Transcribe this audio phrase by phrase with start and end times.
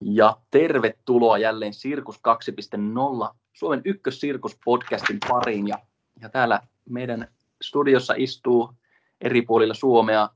[0.00, 5.68] Ja tervetuloa jälleen Sirkus 2.0, Suomen ykkössirkuspodcastin pariin.
[5.68, 5.78] Ja,
[6.20, 7.28] ja täällä meidän
[7.62, 8.72] studiossa istuu
[9.20, 10.28] eri puolilla Suomea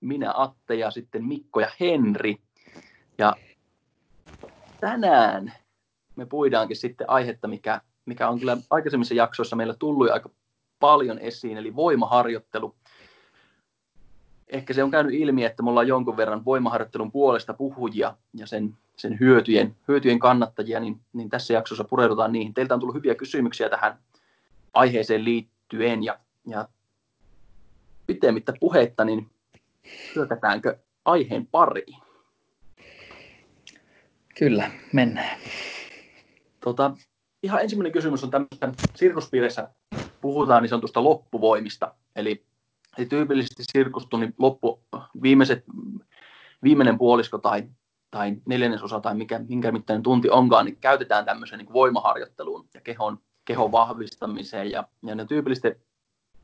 [0.00, 2.36] minä Atte ja sitten Mikko ja Henri.
[3.18, 3.36] Ja
[4.80, 5.52] tänään
[6.16, 10.30] me puidaankin sitten aihetta, mikä, mikä on kyllä aikaisemmissa jaksoissa meillä tullut aika
[10.80, 12.74] paljon esiin, eli voimaharjoittelu
[14.48, 18.76] ehkä se on käynyt ilmi, että mulla on jonkun verran voimaharjoittelun puolesta puhujia ja sen,
[18.98, 22.54] sen hyötyjen, hyötyjen kannattajia, niin, niin tässä jaksossa pureudutaan niihin.
[22.54, 23.98] Teiltä on tullut hyviä kysymyksiä tähän
[24.74, 26.68] aiheeseen liittyen ja, ja
[28.06, 29.30] pitemmittä puhetta, niin
[30.14, 32.02] hyökätäänkö aiheen pariin?
[34.38, 35.38] Kyllä, mennään.
[36.60, 36.96] Tota,
[37.42, 39.68] ihan ensimmäinen kysymys on tämmöistä sirkuspiirissä
[40.20, 42.46] puhutaan niin sanotusta loppuvoimista, eli
[42.98, 44.82] Eli tyypillisesti sirkustunnin loppu,
[45.22, 45.64] viimeiset,
[46.62, 47.64] viimeinen puolisko tai,
[48.16, 53.18] tai neljännesosa tai mikä, minkä mittainen tunti onkaan, niin käytetään tämmöiseen niin voimaharjoitteluun ja kehon,
[53.44, 54.70] kehon vahvistamiseen.
[54.70, 55.82] Ja, ja ne tyypillisesti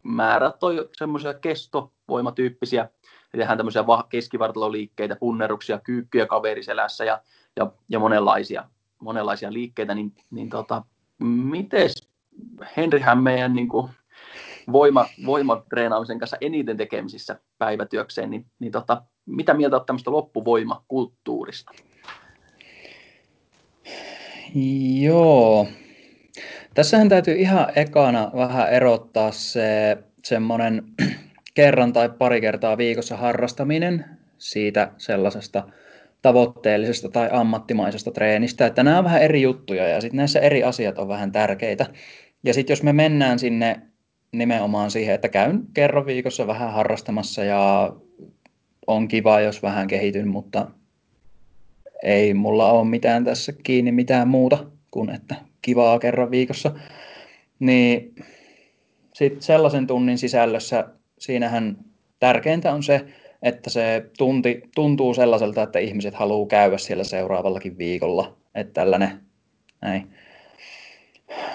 [0.02, 7.22] määrät on semmoisia kestovoimatyyppisiä, eli tehdään tämmöisiä keskivartaloliikkeitä, punneruksia, kyykkyjä kaveriselässä ja,
[7.56, 8.64] ja, ja monenlaisia,
[9.00, 10.82] monenlaisia liikkeitä, niin, niin tota,
[11.18, 11.90] miten
[12.76, 13.90] Henrihän meidän niin kuin,
[14.72, 21.72] voima, voimatreenaamisen kanssa eniten tekemisissä päivätyökseen, niin, niin tota, mitä mieltä olet tämmöistä loppuvoimakulttuurista?
[25.00, 25.68] Joo.
[26.74, 30.82] Tässähän täytyy ihan ekana vähän erottaa se semmoinen
[31.54, 34.04] kerran tai pari kertaa viikossa harrastaminen
[34.38, 35.68] siitä sellaisesta
[36.22, 40.98] tavoitteellisesta tai ammattimaisesta treenistä, että nämä on vähän eri juttuja ja sitten näissä eri asiat
[40.98, 41.86] on vähän tärkeitä.
[42.44, 43.82] Ja sitten jos me mennään sinne
[44.32, 47.92] nimenomaan siihen, että käyn kerran viikossa vähän harrastamassa ja
[48.86, 50.70] on kiva, jos vähän kehityn, mutta
[52.02, 56.72] ei mulla ole mitään tässä kiinni mitään muuta kuin että kivaa kerran viikossa.
[57.58, 58.14] Niin
[59.14, 61.76] sitten sellaisen tunnin sisällössä siinähän
[62.18, 63.06] tärkeintä on se,
[63.42, 68.36] että se tunti tuntuu sellaiselta, että ihmiset haluaa käydä siellä seuraavallakin viikolla.
[68.54, 69.20] Että tällainen,
[69.80, 70.10] näin.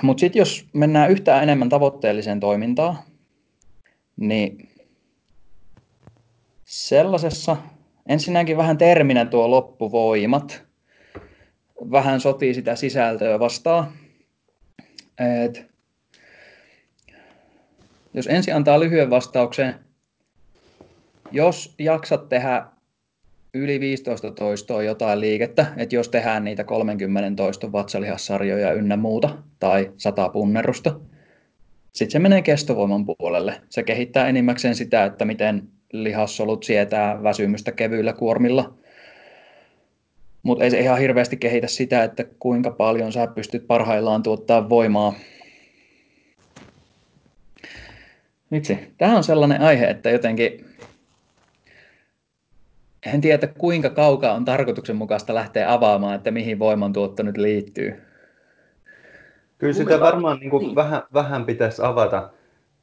[0.02, 2.98] Mutta sitten jos mennään yhtään enemmän tavoitteelliseen toimintaan,
[4.18, 4.70] niin
[6.68, 7.58] sellaisessa
[8.08, 10.64] ensinnäkin vähän terminä tuo loppuvoimat,
[11.92, 13.92] vähän sotii sitä sisältöä vastaan.
[15.46, 15.66] Et
[18.14, 19.76] jos ensin antaa lyhyen vastauksen,
[21.32, 22.66] jos jaksat tehdä
[23.54, 29.92] yli 15 toistoa jotain liikettä, että jos tehdään niitä 30 toiston vatsalihassarjoja ynnä muuta tai
[29.98, 31.00] 100 punnerusta,
[31.94, 33.62] sitten se menee kestovoiman puolelle.
[33.70, 38.74] Se kehittää enimmäkseen sitä, että miten lihassolut sietää väsymystä kevyillä kuormilla.
[40.44, 45.14] Mutta ei se ihan hirveästi kehitä sitä, että kuinka paljon sä pystyt parhaillaan tuottaa voimaa.
[48.52, 50.66] Vitsi, tämä on sellainen aihe, että jotenkin
[53.14, 58.02] en tiedä, kuinka kaukaa on tarkoituksenmukaista lähteä avaamaan, että mihin voimantuotto nyt liittyy.
[59.58, 60.76] Kyllä sitä varmaan niin kuin niin.
[60.76, 62.30] vähän, vähän pitäisi avata.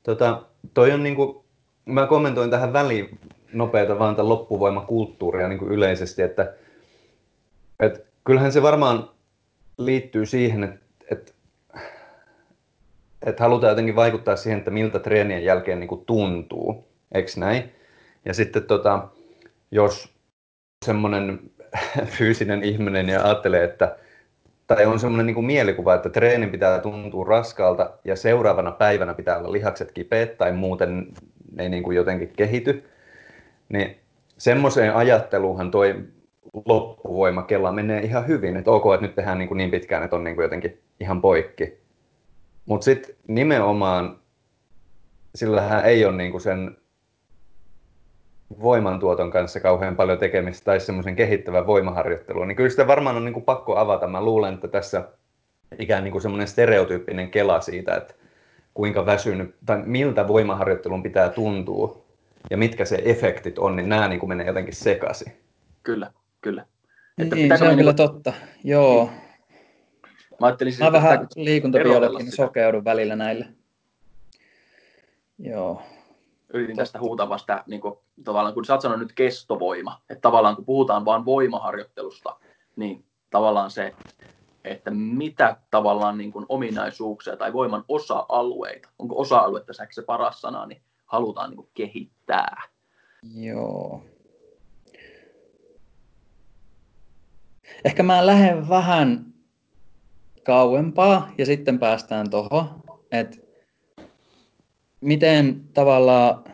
[0.02, 0.42] Tota,
[0.74, 1.43] toi on niin kuin,
[1.84, 3.18] mä kommentoin tähän väliin
[3.52, 6.54] nopeata vaan tämän loppuvoimakulttuuria niin kuin yleisesti, että,
[7.80, 9.10] että kyllähän se varmaan
[9.78, 10.80] liittyy siihen, että,
[11.10, 11.32] että,
[13.26, 17.72] että halutaan jotenkin vaikuttaa siihen, että miltä treenien jälkeen niin kuin tuntuu, eikö näin?
[18.24, 19.08] Ja sitten tota,
[19.70, 20.14] jos
[20.84, 21.40] semmoinen
[22.18, 23.96] fyysinen ihminen ja ajattelee, että
[24.66, 29.38] tai on semmoinen niin kuin mielikuva, että treenin pitää tuntua raskaalta ja seuraavana päivänä pitää
[29.38, 31.06] olla lihakset kipeät tai muuten
[31.54, 32.84] ne ei niin kuin jotenkin kehity,
[33.68, 33.96] niin
[34.38, 35.94] semmoiseen ajatteluhan toi
[36.66, 40.24] loppuvoimakella menee ihan hyvin, että ok, että nyt tehdään niin, kuin niin pitkään, että on
[40.24, 41.78] niin kuin jotenkin ihan poikki.
[42.66, 44.18] Mutta sitten nimenomaan
[45.34, 46.76] sillähän ei ole niin kuin sen
[48.62, 53.32] voimantuoton kanssa kauhean paljon tekemistä tai semmoisen kehittävän voimaharjoittelun, niin kyllä sitä varmaan on niin
[53.32, 54.06] kuin pakko avata.
[54.06, 55.08] Mä luulen, että tässä
[55.78, 58.14] ikään niin kuin semmoinen stereotyyppinen kela siitä, että
[58.74, 62.04] kuinka väsynyt tai miltä voimaharjoittelun pitää tuntua
[62.50, 65.32] ja mitkä se efektit on, niin nämä niin kuin menee jotenkin sekaisin.
[65.82, 66.66] Kyllä, kyllä.
[67.18, 67.96] Että niin, se on kyllä niin kuin...
[67.96, 68.32] totta,
[68.64, 69.04] joo.
[69.04, 69.20] Niin.
[70.40, 73.46] Mä, ajattelin, Mä vähän liikuntabiologin sokeudun välillä näille.
[75.38, 75.82] Joo
[76.54, 77.94] yritin tästä huutaa vasta, niin kuin,
[78.24, 82.36] tavallaan kun sä oot sanonut nyt kestovoima, että tavallaan kun puhutaan vain voimaharjoittelusta,
[82.76, 83.94] niin tavallaan se,
[84.64, 90.66] että mitä tavallaan niin kuin ominaisuuksia tai voiman osa-alueita, onko osa-alue tässä se paras sana,
[90.66, 92.62] niin halutaan niin kuin kehittää.
[93.34, 94.04] Joo.
[97.84, 99.26] Ehkä mä lähden vähän
[100.44, 103.36] kauempaa ja sitten päästään tuohon, että
[105.00, 106.44] miten tavallaan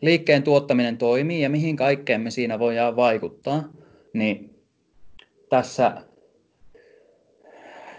[0.00, 3.64] liikkeen tuottaminen toimii ja mihin kaikkeen me siinä voidaan vaikuttaa,
[4.12, 4.60] niin
[5.48, 6.02] tässä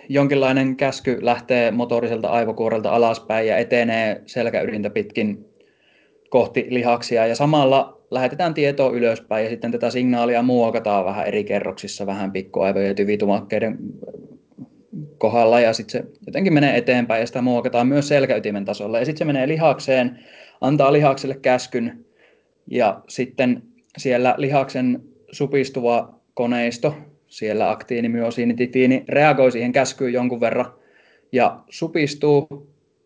[0.09, 5.45] jonkinlainen käsky lähtee motoriselta aivokuorelta alaspäin ja etenee selkäydintä pitkin
[6.29, 7.27] kohti lihaksia.
[7.27, 12.87] Ja samalla lähetetään tietoa ylöspäin ja sitten tätä signaalia muokataan vähän eri kerroksissa vähän pikkuaivojen
[12.87, 13.77] ja tyvitumakkeiden
[15.17, 15.59] kohdalla.
[15.59, 18.99] Ja sitten se jotenkin menee eteenpäin ja sitä muokataan myös selkäytimen tasolla.
[18.99, 20.19] Ja sitten se menee lihakseen,
[20.61, 22.05] antaa lihakselle käskyn
[22.71, 23.63] ja sitten
[23.97, 26.95] siellä lihaksen supistuva koneisto,
[27.27, 30.73] siellä aktiini, myosiini, titiini reagoi siihen käskyyn jonkun verran
[31.31, 32.47] ja supistuu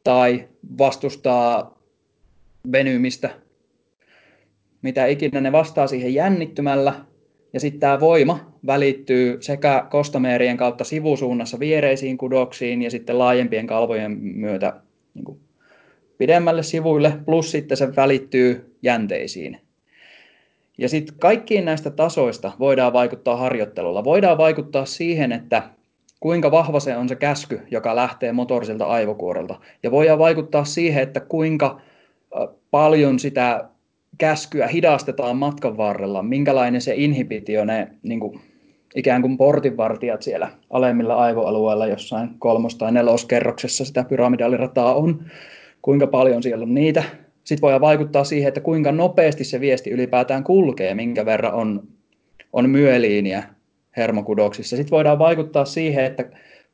[0.04, 1.80] tai vastustaa
[2.72, 3.30] venymistä,
[4.82, 6.94] mitä ikinä ne vastaa siihen jännittymällä,
[7.54, 14.12] ja sitten tämä voima välittyy sekä kostomeerien kautta sivusuunnassa viereisiin kudoksiin ja sitten laajempien kalvojen
[14.22, 14.82] myötä
[15.14, 15.40] niin kuin
[16.18, 19.69] pidemmälle sivuille, plus sitten se välittyy jänteisiin.
[20.80, 24.04] Ja sitten kaikkiin näistä tasoista voidaan vaikuttaa harjoittelulla.
[24.04, 25.64] Voidaan vaikuttaa siihen, että
[26.20, 29.60] kuinka vahva se on se käsky, joka lähtee motoriselta aivokuorelta.
[29.84, 31.82] Ja voidaan vaikuttaa siihen, että kuinka
[32.72, 33.70] paljon sitä
[34.18, 38.40] käskyä hidastetaan matkan varrella, minkälainen se inhibitio, ne niin kuin,
[38.96, 45.26] ikään kuin portinvartijat siellä alemmilla aivoalueilla jossain kolmos- tai neloskerroksessa sitä pyramidaalirataa on,
[45.82, 47.04] kuinka paljon siellä on niitä.
[47.50, 51.88] Sitten voidaan vaikuttaa siihen, että kuinka nopeasti se viesti ylipäätään kulkee, minkä verran on,
[52.54, 53.44] on myeliiniä
[53.98, 54.76] hermokudoksissa.
[54.76, 56.26] Sitten voidaan vaikuttaa siihen, että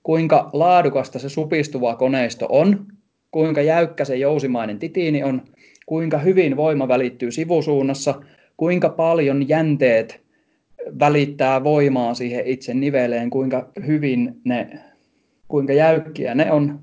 [0.04, 2.86] kuinka laadukasta se supistuva koneisto on,
[3.32, 5.42] kuinka jäykkä se jousimainen titiini on,
[5.86, 8.22] kuinka hyvin voima välittyy sivusuunnassa,
[8.58, 10.22] kuinka paljon jänteet
[11.00, 14.80] välittää voimaa siihen itse niveleen, kuinka hyvin ne,
[15.48, 16.80] kuinka jäykkiä ne on.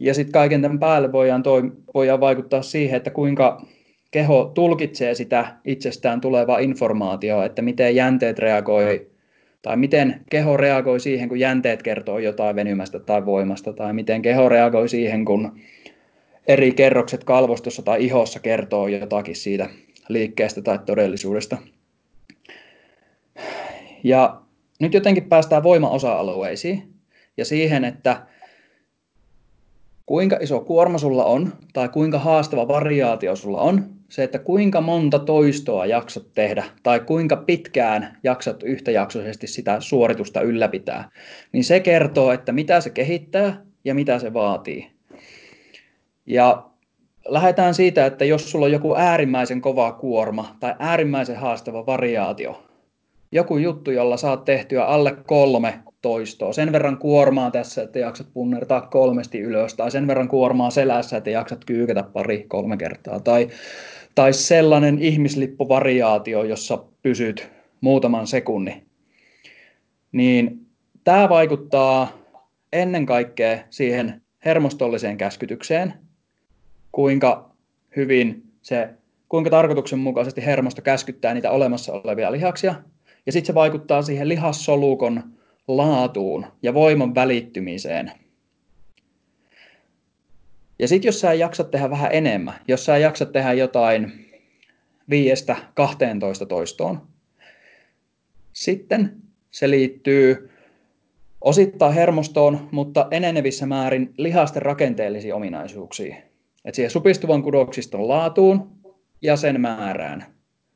[0.00, 3.66] Ja sitten kaiken tämän päälle voidaan, toi, voidaan vaikuttaa siihen, että kuinka
[4.10, 9.10] keho tulkitsee sitä itsestään tulevaa informaatiota, että miten jänteet reagoi
[9.62, 14.48] tai miten keho reagoi siihen, kun jänteet kertoo jotain venymästä tai voimasta, tai miten keho
[14.48, 15.60] reagoi siihen, kun
[16.48, 19.68] eri kerrokset kalvostossa tai ihossa kertoo jotakin siitä
[20.08, 21.58] liikkeestä tai todellisuudesta.
[24.04, 24.40] Ja
[24.80, 26.82] nyt jotenkin päästään voimaosa-alueisiin
[27.36, 28.26] ja siihen, että
[30.06, 35.18] kuinka iso kuorma sulla on tai kuinka haastava variaatio sulla on, se, että kuinka monta
[35.18, 41.08] toistoa jaksat tehdä tai kuinka pitkään jaksat yhtäjaksoisesti sitä suoritusta ylläpitää,
[41.52, 44.90] niin se kertoo, että mitä se kehittää ja mitä se vaatii.
[46.26, 46.70] Ja
[47.28, 52.62] lähdetään siitä, että jos sulla on joku äärimmäisen kova kuorma tai äärimmäisen haastava variaatio,
[53.32, 58.80] joku juttu, jolla saat tehtyä alle kolme toistoa, sen verran kuormaa tässä, että jaksat punnertaa
[58.80, 63.48] kolmesti ylös, tai sen verran kuormaa selässä, että jaksat kyykätä pari kolme kertaa, tai,
[64.14, 67.48] tai sellainen ihmislippuvariaatio, jossa pysyt
[67.80, 68.86] muutaman sekunnin,
[70.12, 70.66] niin
[71.04, 72.12] tämä vaikuttaa
[72.72, 75.94] ennen kaikkea siihen hermostolliseen käskytykseen,
[76.92, 77.50] kuinka
[77.96, 78.88] hyvin se,
[79.28, 82.74] kuinka tarkoituksenmukaisesti hermosto käskyttää niitä olemassa olevia lihaksia.
[83.26, 85.33] Ja sitten se vaikuttaa siihen lihassolukon
[85.68, 88.12] laatuun ja voiman välittymiseen.
[90.78, 94.30] Ja sitten jos sä jaksat tehdä vähän enemmän, jos sä jaksat tehdä jotain
[95.10, 97.02] viiestä 12 toistoon,
[98.52, 99.16] sitten
[99.50, 100.50] se liittyy
[101.40, 106.16] osittain hermostoon, mutta enenevissä määrin lihasten rakenteellisiin ominaisuuksiin.
[106.64, 108.70] Et siihen supistuvan kudoksiston laatuun
[109.22, 110.24] ja sen määrään.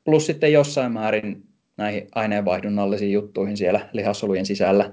[0.05, 1.48] Plus sitten jossain määrin
[1.79, 4.93] näihin aineenvaihdunnallisiin juttuihin siellä lihassolujen sisällä.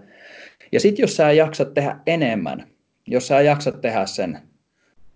[0.71, 2.67] Ja sitten jos sä jaksat tehdä enemmän,
[3.07, 4.39] jos sä jaksat tehdä sen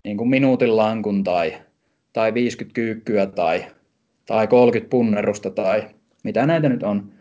[0.03, 1.53] niin kuin minuutin lankun tai,
[2.13, 3.65] tai 50 kyykkyä tai,
[4.25, 5.89] tai 30 punnerusta tai
[6.23, 7.11] mitä näitä nyt on,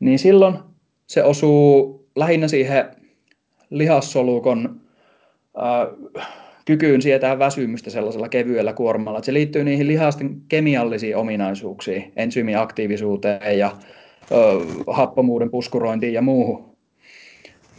[0.00, 0.58] niin silloin
[1.06, 2.84] se osuu lähinnä siihen
[3.70, 4.80] lihassolukon
[5.58, 6.26] äh,
[6.64, 9.18] kykyyn sietää väsymystä sellaisella kevyellä kuormalla.
[9.18, 13.76] Että se liittyy niihin lihasten kemiallisiin ominaisuuksiin, ensyymiaktiivisuuteen ja
[14.32, 14.34] ö,
[14.86, 16.76] happomuuden puskurointiin ja muuhun.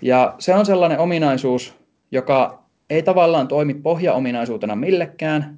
[0.01, 1.73] Ja se on sellainen ominaisuus,
[2.11, 5.57] joka ei tavallaan toimi pohjaominaisuutena millekään.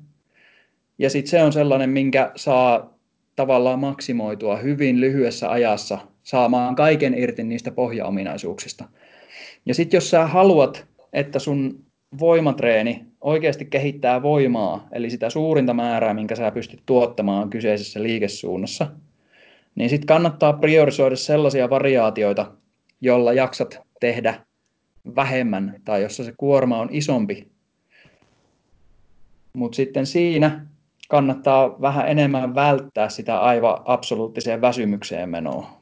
[0.98, 2.96] Ja sitten se on sellainen, minkä saa
[3.36, 8.86] tavallaan maksimoitua hyvin lyhyessä ajassa saamaan kaiken irti niistä pohjaominaisuuksista.
[9.66, 11.85] Ja sitten jos sä haluat, että sun
[12.20, 18.88] voimatreeni oikeasti kehittää voimaa, eli sitä suurinta määrää, minkä sä pystyt tuottamaan kyseisessä liikesuunnassa,
[19.76, 22.52] niin sitten kannattaa priorisoida sellaisia variaatioita,
[23.02, 24.46] jolla jaksat tehdä
[25.16, 27.48] vähemmän tai jossa se kuorma on isompi.
[29.54, 30.66] Mutta sitten siinä
[31.10, 35.75] kannattaa vähän enemmän välttää sitä aivan absoluuttiseen väsymykseen menoa.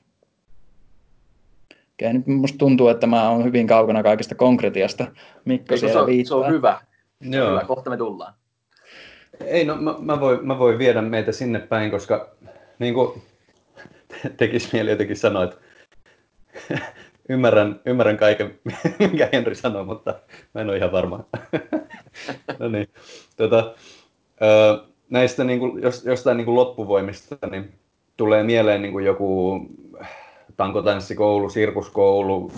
[1.94, 5.08] Okei, nyt musta tuntuu, että mä oon hyvin kaukana kaikista konkretiasta.
[5.46, 6.40] Mikko siellä se, on, viittaa.
[6.40, 6.82] se on hyvä.
[7.22, 7.50] Joo.
[7.50, 8.34] Hyvä, kohta me tullaan.
[9.46, 12.36] Ei, no mä, mä, voin, mä voin viedä meitä sinne päin, koska
[12.80, 13.22] niin kuin
[14.38, 15.58] tekisi mieli jotenkin sanoa, että
[17.30, 18.60] ymmärrän, ymmärrän kaiken,
[19.12, 20.16] mikä Henri sanoo, mutta
[20.54, 21.26] mä en ole ihan varma.
[22.60, 22.90] no niin.
[23.36, 23.76] Tota,
[25.10, 27.74] näistä niin kuin, jos, jostain niin kuin loppuvoimista, niin
[28.18, 29.60] tulee mieleen niin kuin joku
[30.58, 32.52] tankotanssikoulu, sirkuskoulu,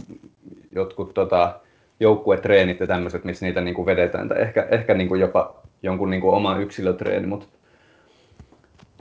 [0.72, 1.60] jotkut tota,
[2.00, 6.10] joukkuetreenit ja tämmöiset, missä niitä niin kuin vedetään, tai ehkä, ehkä niin kuin jopa jonkun
[6.10, 7.48] niin kuin oma yksilötreeni, mutta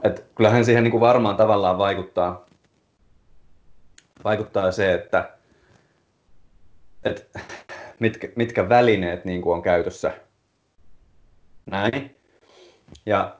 [0.03, 2.45] et kyllähän siihen niin kuin varmaan tavallaan vaikuttaa,
[4.23, 5.29] vaikuttaa se, että
[7.03, 7.29] et
[7.99, 10.13] mitkä, mitkä välineet niin kuin on käytössä.
[11.65, 12.15] Näin.
[13.05, 13.35] Ja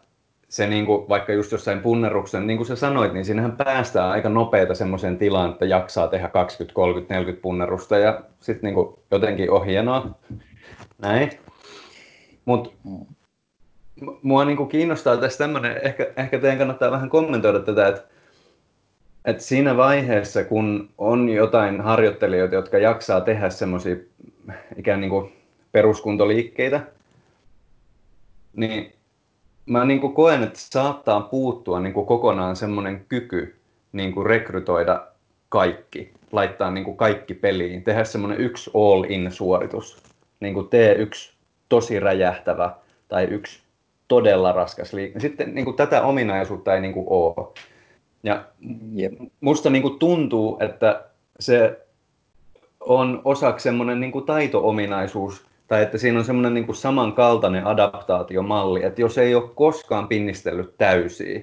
[0.55, 4.29] se niin kuin, vaikka just jossain punneruksen, niin kuin sä sanoit, niin siinähän päästään aika
[4.29, 9.65] nopeita semmoiseen tilaan, että jaksaa tehdä 20, 30, 40 punnerusta ja sitten niin jotenkin on
[9.65, 10.09] hienoa.
[10.97, 11.31] Näin.
[12.45, 12.69] Mutta
[14.21, 18.01] mua niin kuin kiinnostaa tässä tämmöinen, ehkä, ehkä teidän kannattaa vähän kommentoida tätä, että,
[19.25, 23.95] että siinä vaiheessa, kun on jotain harjoittelijoita, jotka jaksaa tehdä semmoisia
[24.75, 25.33] ikään niin kuin
[25.71, 26.81] peruskuntoliikkeitä,
[28.55, 28.95] niin
[29.65, 33.55] mä niin kuin koen, että saattaa puuttua niin kuin kokonaan semmoinen kyky
[33.91, 35.07] niin kuin rekrytoida
[35.49, 40.03] kaikki, laittaa niin kuin kaikki peliin, tehdä semmoinen yksi all-in-suoritus,
[40.39, 41.33] niin kuin tee yksi
[41.69, 42.75] tosi räjähtävä
[43.07, 43.59] tai yksi
[44.07, 45.19] todella raskas liike.
[45.19, 47.47] Sitten niin kuin tätä ominaisuutta ei niin kuin ole.
[48.23, 48.45] Ja
[48.99, 49.13] yep.
[49.41, 51.03] musta niin kuin tuntuu, että
[51.39, 51.85] se
[52.79, 59.01] on osaksi semmoinen niin taito-ominaisuus, tai että siinä on semmoinen niin kuin samankaltainen adaptaatiomalli, että
[59.01, 61.41] jos ei ole koskaan pinnistellyt täysiä,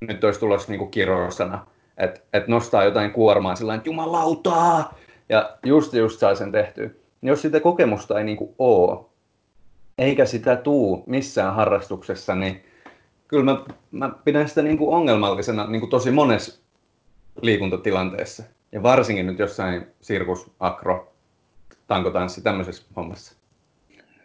[0.00, 1.66] nyt olisi tulossa niin kuin kirosana,
[1.98, 4.94] että, että nostaa jotain kuormaa sillä että jumalautaa,
[5.28, 6.90] ja just just saa sen tehtyä.
[7.22, 9.04] Jos sitä kokemusta ei niin kuin ole,
[9.98, 12.64] eikä sitä tuu missään harrastuksessa, niin
[13.28, 16.62] kyllä mä, mä pidän sitä niin kuin ongelmallisena niin kuin tosi monessa
[17.42, 18.42] liikuntatilanteessa.
[18.72, 21.12] Ja varsinkin nyt jossain sirkus, akro,
[21.86, 23.41] tankotanssi, tämmöisessä hommassa.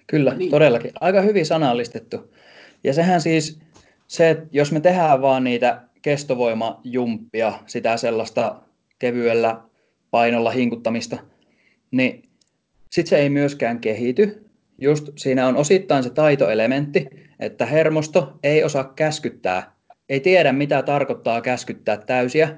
[0.08, 0.52] Kyllä, niin.
[0.52, 0.92] todellakin.
[1.02, 2.34] Aika hyvin sanallistettu.
[2.84, 3.60] Ja sehän siis,
[4.08, 8.62] se, että jos me tehdään vaan niitä kestovoimajumppia, sitä sellaista
[9.00, 9.62] kevyellä
[10.12, 11.18] painolla hinkuttamista,
[11.92, 12.30] niin
[12.92, 14.46] sitten se ei myöskään kehity.
[14.82, 17.08] Just siinä on osittain se taitoelementti,
[17.40, 19.72] että hermosto ei osaa käskyttää,
[20.10, 22.58] ei tiedä mitä tarkoittaa käskyttää täysiä,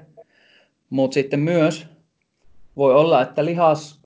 [0.90, 1.86] mutta sitten myös
[2.76, 4.00] voi olla, että lihas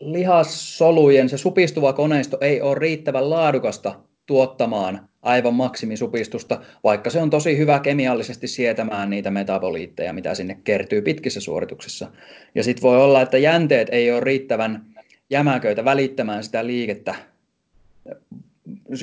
[0.00, 7.58] lihassolujen se supistuva koneisto ei ole riittävän laadukasta tuottamaan aivan maksimisupistusta, vaikka se on tosi
[7.58, 12.10] hyvä kemiallisesti sietämään niitä metaboliitteja, mitä sinne kertyy pitkissä suorituksissa.
[12.54, 14.86] Ja sitten voi olla, että jänteet ei ole riittävän
[15.30, 17.14] jämäköitä välittämään sitä liikettä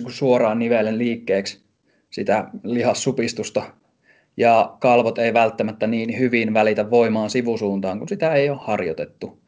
[0.08, 1.62] suoraan nivelen liikkeeksi,
[2.10, 3.63] sitä lihassupistusta,
[4.38, 9.39] ja kalvot ei välttämättä niin hyvin välitä voimaan sivusuuntaan, kun sitä ei ole harjoitettu.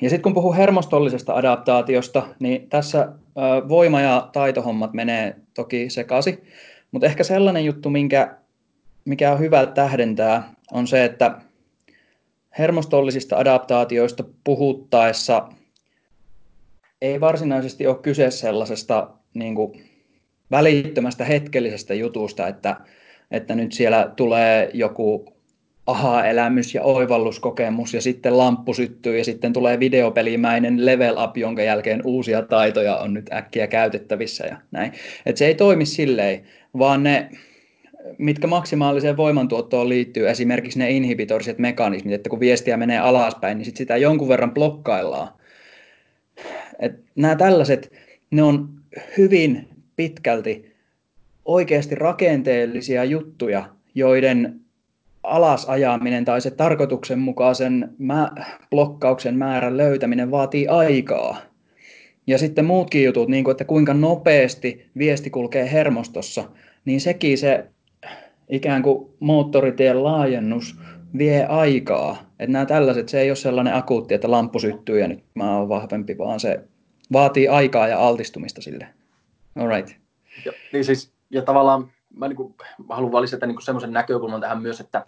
[0.00, 3.08] Ja sitten kun puhuu hermostollisesta adaptaatiosta, niin tässä
[3.68, 6.42] voima- ja taitohommat menee toki sekaisin,
[6.92, 8.36] mutta ehkä sellainen juttu, minkä,
[9.04, 11.40] mikä on hyvä tähdentää, on se, että
[12.58, 15.48] hermostollisista adaptaatioista puhuttaessa
[17.02, 19.84] ei varsinaisesti ole kyse sellaisesta niin kuin,
[20.50, 22.76] välittömästä hetkellisestä jutusta, että,
[23.30, 25.35] että nyt siellä tulee joku
[25.86, 32.00] aha-elämys ja oivalluskokemus ja sitten lamppu syttyy ja sitten tulee videopelimäinen level up, jonka jälkeen
[32.04, 34.92] uusia taitoja on nyt äkkiä käytettävissä ja näin.
[35.26, 36.42] Et se ei toimi silleen,
[36.78, 37.30] vaan ne,
[38.18, 43.76] mitkä maksimaaliseen voimantuottoon liittyy, esimerkiksi ne inhibitoriset mekanismit, että kun viestiä menee alaspäin, niin sit
[43.76, 45.28] sitä jonkun verran blokkaillaan.
[46.78, 47.92] Et nämä tällaiset,
[48.30, 48.68] ne on
[49.18, 50.72] hyvin pitkälti
[51.44, 54.60] oikeasti rakenteellisia juttuja, joiden
[55.26, 58.30] alasajaminen tai se tarkoituksenmukaisen mä,
[58.70, 61.36] blokkauksen määrän löytäminen vaatii aikaa.
[62.26, 66.44] Ja sitten muutkin jutut, niin kuin, että kuinka nopeasti viesti kulkee hermostossa,
[66.84, 67.66] niin sekin se
[68.50, 70.78] ikään kuin moottoritien laajennus
[71.18, 72.16] vie aikaa.
[72.38, 75.68] Että nämä tällaiset, se ei ole sellainen akuutti, että lamppu syttyy ja nyt mä oon
[75.68, 76.60] vahvempi, vaan se
[77.12, 78.86] vaatii aikaa ja altistumista sille.
[79.56, 79.96] All right.
[80.44, 82.54] Ja, niin siis, ja tavallaan mä, niin kuin,
[82.88, 85.06] mä haluan lisätä niin semmoisen näkökulman tähän myös, että,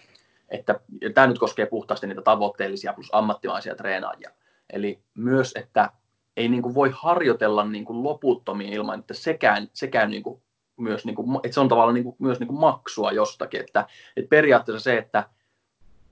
[0.48, 0.80] että
[1.14, 4.30] tämä nyt koskee puhtaasti niitä tavoitteellisia plus ammattimaisia treenaajia.
[4.72, 5.90] Eli myös, että
[6.36, 10.42] ei niin kuin voi harjoitella niin kuin loputtomiin ilman, että sekään, sekään niin kuin
[10.76, 13.60] myös, niin kuin, että se on tavallaan niin kuin, myös niin kuin maksua jostakin.
[13.60, 13.86] Että,
[14.16, 15.28] että periaatteessa se, että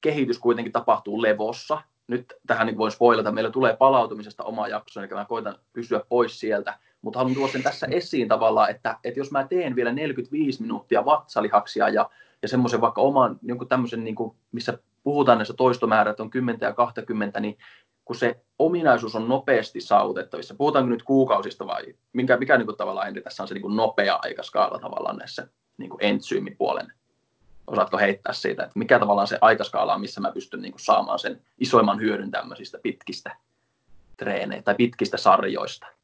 [0.01, 1.83] kehitys kuitenkin tapahtuu levossa.
[2.07, 6.41] Nyt tähän niin voin spoilata, meillä tulee palautumisesta oma jakso, eli mä koitan pysyä pois
[6.41, 6.79] sieltä.
[7.07, 11.05] Mutta haluan tuoda sen tässä esiin tavallaan, että, että jos mä teen vielä 45 minuuttia
[11.05, 12.11] vatsalihaksia ja,
[12.43, 16.73] ja semmoisen vaikka oman, jonkun tämmöisen, niin kuin, missä puhutaan näissä toistomäärät on 10 ja
[16.73, 17.59] 20, niin
[18.05, 23.07] kun se ominaisuus on nopeasti saavutettavissa, puhutaanko nyt kuukausista vai mikä, mikä niin kuin tavallaan
[23.07, 25.49] Henri, tässä on se niin kuin nopea aikaskaala tavallaan näissä
[25.79, 26.93] niin kuin entsyymipuolen
[27.67, 31.19] osaatko heittää siitä, että mikä tavallaan se aikaskaala on, missä mä pystyn niin kuin saamaan
[31.19, 33.37] sen isoimman hyödyn tämmöisistä pitkistä
[34.17, 35.96] treeneistä tai pitkistä sarjoista?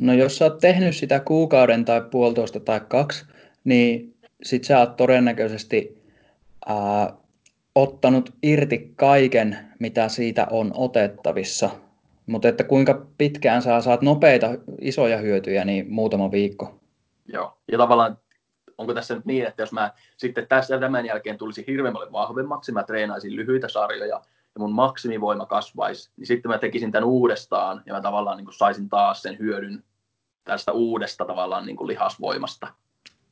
[0.00, 3.24] No jos sä oot tehnyt sitä kuukauden tai puolitoista tai kaksi,
[3.64, 6.02] niin sit sä oot todennäköisesti
[6.66, 7.16] ää,
[7.74, 11.70] ottanut irti kaiken, mitä siitä on otettavissa.
[12.26, 14.46] Mutta että kuinka pitkään sä saat nopeita,
[14.80, 16.80] isoja hyötyjä, niin muutama viikko.
[17.32, 18.18] Joo, ja tavallaan
[18.78, 22.82] onko tässä nyt niin, että jos mä sitten tässä tämän jälkeen tulisi hirveämmälle vahvemmaksi, mä
[22.82, 24.20] treenaisin lyhyitä sarjoja
[24.54, 28.54] ja mun maksimivoima kasvaisi, niin sitten mä tekisin tämän uudestaan ja mä tavallaan niin kuin
[28.54, 29.84] saisin taas sen hyödyn
[30.44, 32.66] tästä uudesta tavallaan niin kuin lihasvoimasta.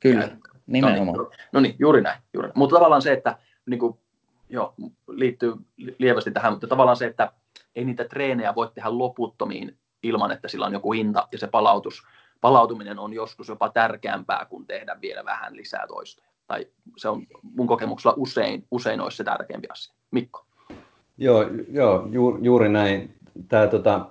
[0.00, 0.36] Kyllä, ja,
[0.66, 1.16] nimenomaan.
[1.16, 2.22] No niin, no niin, juuri näin.
[2.34, 2.58] Juuri näin.
[2.58, 3.98] Mutta tavallaan se, että niin kuin,
[4.48, 4.74] joo,
[5.08, 7.32] liittyy lievästi tähän, mutta tavallaan se, että
[7.74, 12.02] ei niitä treenejä voi tehdä loputtomiin ilman, että sillä on joku hinta ja se palautus
[12.42, 16.28] palautuminen on joskus jopa tärkeämpää kuin tehdä vielä vähän lisää toistoja.
[16.46, 19.94] Tai se on mun kokemuksella usein, usein olisi se tärkeämpi asia.
[20.10, 20.46] Mikko?
[21.22, 23.10] Joo, joo ju, juuri näin.
[23.48, 24.06] Tämä tota,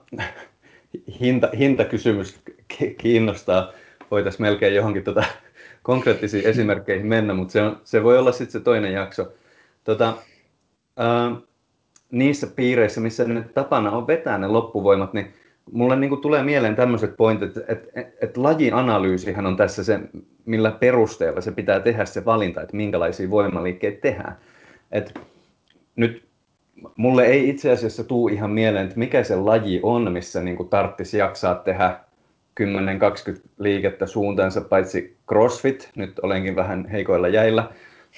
[1.19, 2.39] hinta, hintakysymys
[2.97, 3.71] kiinnostaa.
[4.11, 5.23] Voitaisiin melkein johonkin tota,
[5.83, 9.33] konkreettisiin esimerkkeihin mennä, mutta se, on, se voi olla sitten se toinen jakso.
[9.83, 10.13] Tota,
[10.97, 11.35] ää,
[12.11, 15.33] niissä piireissä, missä nyt tapana on vetää ne loppuvoimat, niin
[15.71, 19.99] mulle niin kuin tulee mieleen tämmöiset pointit, että, että, että lajianalyysihän on tässä se,
[20.45, 24.37] millä perusteella se pitää tehdä se valinta, että minkälaisia voimaliikkeitä tehdään.
[24.91, 25.19] Et
[25.95, 26.30] nyt
[26.95, 31.17] mulle ei itse asiassa tuu ihan mieleen, että mikä se laji on, missä niin tarttisi
[31.17, 31.99] jaksaa tehdä
[32.61, 32.63] 10-20
[33.57, 37.69] liikettä suuntaansa, paitsi CrossFit, nyt olenkin vähän heikoilla jäillä,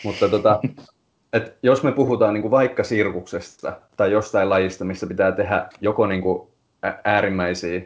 [0.04, 0.60] mutta tota,
[1.34, 6.24] et jos me puhutaan niin vaikka sirkuksesta tai jostain lajista, missä pitää tehdä joko niin
[7.04, 7.82] äärimmäisiä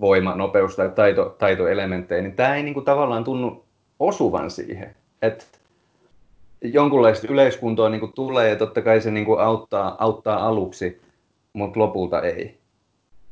[0.00, 3.64] voima, nopeus- tai taito, taitoelementtejä, niin tämä ei niin kuin tavallaan tunnu
[4.00, 4.94] osuvan siihen.
[5.22, 5.44] että
[6.62, 11.00] jonkunlaista yleiskuntoa niin kuin tulee ja totta kai se niin kuin auttaa, auttaa aluksi,
[11.52, 12.58] mutta lopulta ei.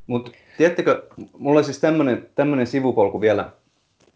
[0.07, 1.03] Mutta tiedättekö,
[1.37, 1.79] mulla on siis
[2.35, 3.49] tämmöinen sivupolku vielä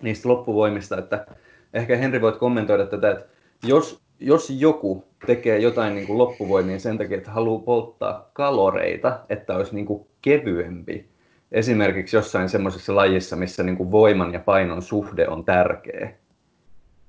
[0.02, 1.26] niistä loppuvoimista, että
[1.74, 3.26] ehkä Henri voit kommentoida tätä, että
[3.68, 9.76] jos, jos joku tekee jotain niin kuin sen takia, että haluaa polttaa kaloreita, että olisi
[9.76, 11.12] niin kuin kevyempi.
[11.52, 16.14] Esimerkiksi jossain semmoisessa lajissa, missä niin kuin voiman ja painon suhde on tärkeä.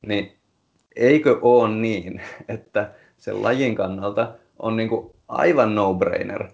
[0.06, 0.32] Niin
[0.96, 6.48] eikö ole niin, että sen lajin kannalta on niin kuin aivan no-brainer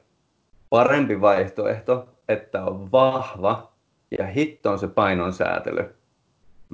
[0.71, 3.73] parempi vaihtoehto, että on vahva
[4.19, 5.95] ja hitto on se painon säätely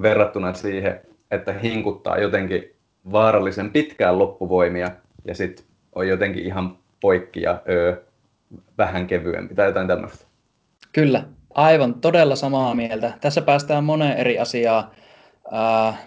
[0.01, 1.01] verrattuna siihen,
[1.31, 2.75] että hinkuttaa jotenkin
[3.11, 4.91] vaarallisen pitkään loppuvoimia
[5.25, 8.03] ja sitten on jotenkin ihan poikki ja öö,
[8.77, 10.25] vähän kevyempi tai jotain tämmöistä.
[10.91, 11.23] Kyllä,
[11.53, 13.13] aivan todella samaa mieltä.
[13.21, 14.83] Tässä päästään moneen eri asiaan.
[15.53, 15.99] Äh,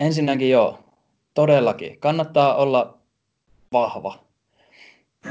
[0.00, 0.78] ensinnäkin joo,
[1.34, 2.00] todellakin.
[2.00, 2.98] Kannattaa olla
[3.72, 4.18] vahva.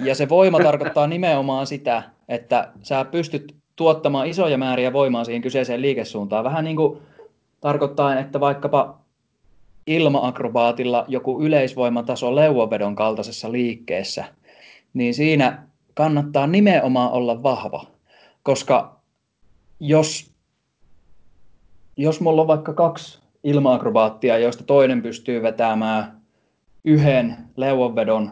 [0.02, 5.82] Ja se voima tarkoittaa nimenomaan sitä, että sä pystyt tuottamaan isoja määriä voimaa siihen kyseiseen
[5.82, 6.44] liikesuuntaan.
[6.44, 7.02] Vähän niin kuin
[7.62, 9.00] tarkoittaa, että vaikkapa
[9.88, 14.26] ilmaakrobaatilla joku yleisvoimataso leuvovedon kaltaisessa liikkeessä,
[14.94, 17.86] niin siinä kannattaa nimenomaan olla vahva.
[18.44, 19.00] Koska
[19.80, 20.32] jos,
[21.98, 26.22] jos mulla on vaikka kaksi ilmaakrobaattia, joista toinen pystyy vetämään
[26.84, 28.32] yhden leuvovedon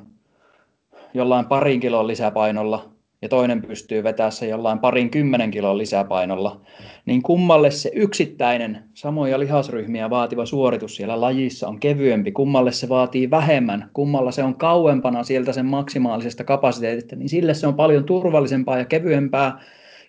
[1.14, 2.90] jollain parin kilon lisäpainolla
[3.22, 6.62] ja toinen pystyy vetämään se jollain parin kymmenen kilon lisäpainolla,
[7.06, 13.32] niin kummalle se yksittäinen samoja lihasryhmiä vaativa suoritus siellä lajissa on kevyempi, kummalle se vaatii
[13.32, 18.78] vähemmän, kummalla se on kauempana sieltä sen maksimaalisesta kapasiteetista, niin sille se on paljon turvallisempaa
[18.78, 19.60] ja kevyempää,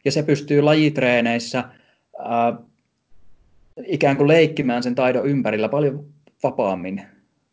[0.04, 1.64] ja se pystyy lajitreeneissä
[2.18, 2.58] ää,
[3.84, 6.04] ikään kuin leikkimään sen taidon ympärillä paljon
[6.42, 7.02] vapaammin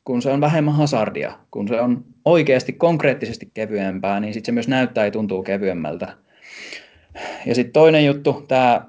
[0.05, 4.67] kun se on vähemmän hazardia, kun se on oikeasti konkreettisesti kevyempää, niin sitten se myös
[4.67, 6.13] näyttää ja tuntuu kevyemmältä.
[7.45, 8.85] Ja sitten toinen juttu, tämä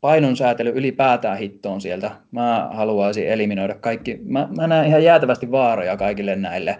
[0.00, 2.10] painonsäätely ylipäätään hittoon sieltä.
[2.30, 4.20] Mä haluaisin eliminoida kaikki.
[4.24, 6.78] Mä, mä näen ihan jäätävästi vaaroja kaikille näille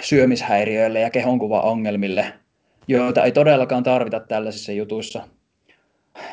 [0.00, 2.26] syömishäiriöille ja kehonkuvaongelmille,
[2.88, 5.28] joita ei todellakaan tarvita tällaisissa jutuissa.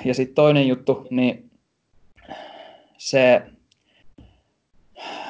[0.06, 1.51] Ja sitten toinen juttu, niin
[3.02, 3.42] se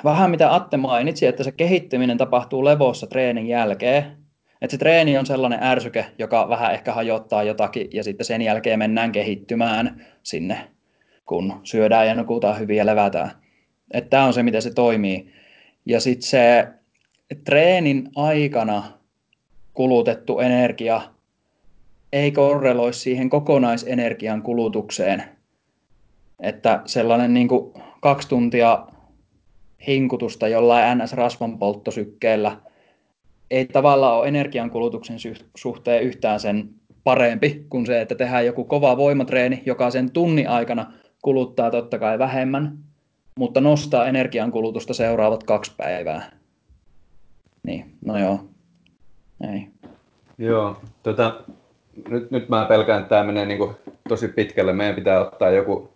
[0.04, 4.18] vähän mitä Atte mainitsi, että se kehittyminen tapahtuu levossa treenin jälkeen.
[4.62, 8.80] Että se treeni on sellainen ärsyke, joka vähän ehkä hajottaa jotakin ja sitten sen jälkeen
[8.80, 10.72] mennään kehittymään sinne,
[11.26, 13.32] kun syödään ja nukutaan hyvin ja levätään.
[13.92, 15.34] Että tämä on se, miten se toimii.
[15.86, 16.68] Ja sitten se
[17.44, 18.84] treenin aikana
[19.74, 21.02] kulutettu energia
[22.14, 25.41] ei korreloi siihen kokonaisenergian kulutukseen.
[26.42, 28.88] Että sellainen niin kuin kaksi tuntia
[29.88, 32.58] hinkutusta jollain NS-rasvan polttosykkeellä
[33.52, 35.18] ei tavallaan ole energiankulutuksen
[35.56, 36.70] suhteen yhtään sen
[37.04, 42.20] parempi kuin se, että tehdään joku kova voimatreeni, joka sen tunnin aikana kuluttaa totta kai
[42.20, 42.78] vähemmän,
[43.36, 46.32] mutta nostaa energiankulutusta seuraavat kaksi päivää.
[47.64, 48.40] Niin, no joo.
[49.54, 49.68] Ei.
[50.38, 51.42] Joo, tota,
[52.10, 53.76] nyt, nyt mä pelkään, että tämä menee niin kuin
[54.10, 54.74] tosi pitkälle.
[54.74, 55.90] Meidän pitää ottaa joku,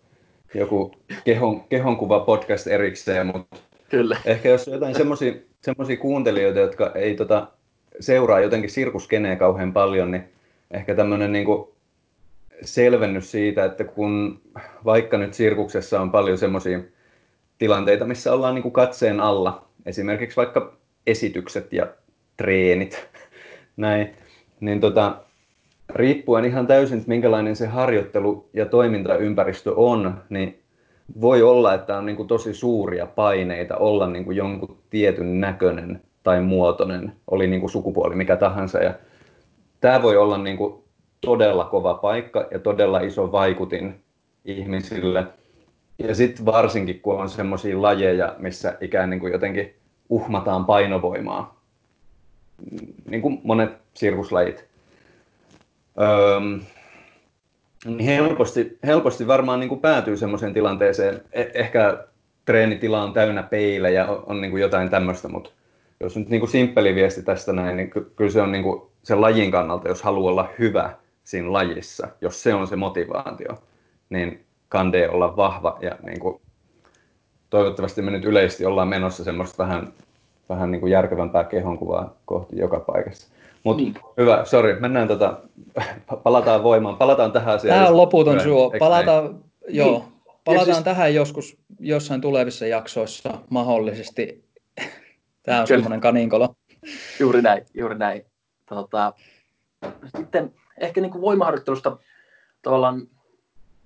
[0.56, 0.92] joku
[1.24, 3.58] kehon, kehonkuva podcast erikseen, mutta
[3.90, 4.18] Kyllä.
[4.26, 4.96] ehkä jos jotain
[5.62, 7.48] semmoisia kuuntelijoita, jotka ei tota,
[8.00, 10.24] seuraa jotenkin sirkuskeneä kauhean paljon, niin
[10.72, 11.48] ehkä tämmöinen niin
[12.62, 14.42] selvennys siitä, että kun
[14.86, 16.80] vaikka nyt sirkuksessa on paljon semmoisia
[17.58, 21.88] tilanteita, missä ollaan niin kuin katseen alla, esimerkiksi vaikka esitykset ja
[22.38, 23.08] treenit,
[23.78, 24.16] näin,
[24.60, 25.25] niin tota,
[25.96, 30.60] riippuen ihan täysin, että minkälainen se harjoittelu ja toimintaympäristö on, niin
[31.22, 36.02] voi olla, että on niin kuin tosi suuria paineita olla niin kuin jonkun tietyn näköinen
[36.24, 38.80] tai muotoinen, oli niin kuin sukupuoli mikä tahansa.
[38.80, 38.94] Ja
[39.82, 40.84] tämä voi olla niin kuin
[41.22, 43.96] todella kova paikka ja todella iso vaikutin
[44.46, 45.24] ihmisille.
[46.00, 49.76] Ja sitten varsinkin, kun on semmoisia lajeja, missä ikään niin kuin jotenkin
[50.10, 51.62] uhmataan painovoimaa,
[53.10, 54.75] niin kuin monet sirkuslajit.
[57.86, 61.22] Niin helposti, helposti varmaan niin kuin päätyy semmoiseen tilanteeseen.
[61.34, 62.04] Eh, ehkä
[62.46, 65.50] treenitila on täynnä peilejä, on, on niin kuin jotain tämmöistä, mutta
[66.00, 68.82] jos nyt niin kuin simppeli viesti tästä näin, niin ky- kyllä se on niin kuin
[69.04, 73.64] sen lajin kannalta, jos haluaa olla hyvä siinä lajissa, jos se on se motivaatio,
[74.10, 76.42] niin kande olla vahva ja niin kuin,
[77.50, 79.94] toivottavasti me nyt yleisesti ollaan menossa semmoista vähän,
[80.50, 83.35] vähän niin kuin järkevämpää kehonkuvaa kohti joka paikassa.
[83.66, 83.94] Mutta niin.
[84.18, 85.42] hyvä, sori, mennään tota,
[86.24, 87.80] palataan voimaan, palataan tähän asiaan.
[87.80, 90.14] Tämä on loputon suo, palataan, joo, niin.
[90.44, 90.84] palataan siis...
[90.84, 94.46] tähän joskus jossain tulevissa jaksoissa mahdollisesti.
[95.44, 96.56] Tämä on semmoinen kaninkolo.
[97.20, 98.26] Juuri näin, juuri näin.
[98.66, 99.14] Tota,
[100.18, 101.98] sitten ehkä niin kuin voimaharjoittelusta
[102.62, 103.08] tavallaan,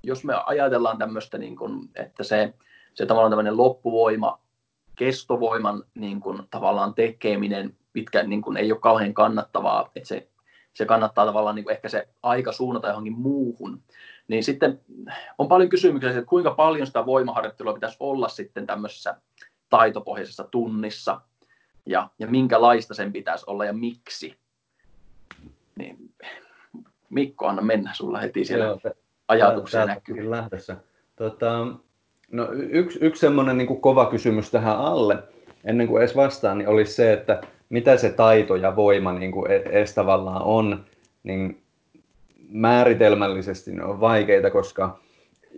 [0.03, 2.53] jos me ajatellaan tämmöistä, niin kuin, että se,
[2.93, 4.39] se tavallaan tämmöinen loppuvoima,
[4.95, 10.27] kestovoiman niin kuin, tavallaan tekeminen pitkään niin kuin, ei ole kauhean kannattavaa, että se,
[10.73, 13.81] se kannattaa tavallaan niin kuin ehkä se aika suunnata johonkin muuhun.
[14.27, 14.81] Niin sitten
[15.37, 19.15] on paljon kysymyksiä, että kuinka paljon sitä voimaharjoittelua pitäisi olla sitten tämmöisessä
[19.69, 21.21] taitopohjaisessa tunnissa
[21.85, 24.37] ja, ja minkälaista sen pitäisi olla ja miksi.
[25.75, 25.97] Niin,
[27.09, 28.79] Mikko, anna mennä sulla heti siellä Joo,
[29.27, 30.29] ajatuksia näkyy.
[30.29, 30.77] Lähdössä.
[31.15, 31.67] Tota,
[32.31, 35.23] no, yksi, yksi semmoinen niin kova kysymys tähän alle,
[35.63, 39.51] ennen kuin edes vastaan, niin olisi se, että mitä se taito ja voima niin kuin
[39.51, 40.85] edes tavallaan on,
[41.23, 41.61] niin
[42.49, 44.99] määritelmällisesti ne on vaikeita, koska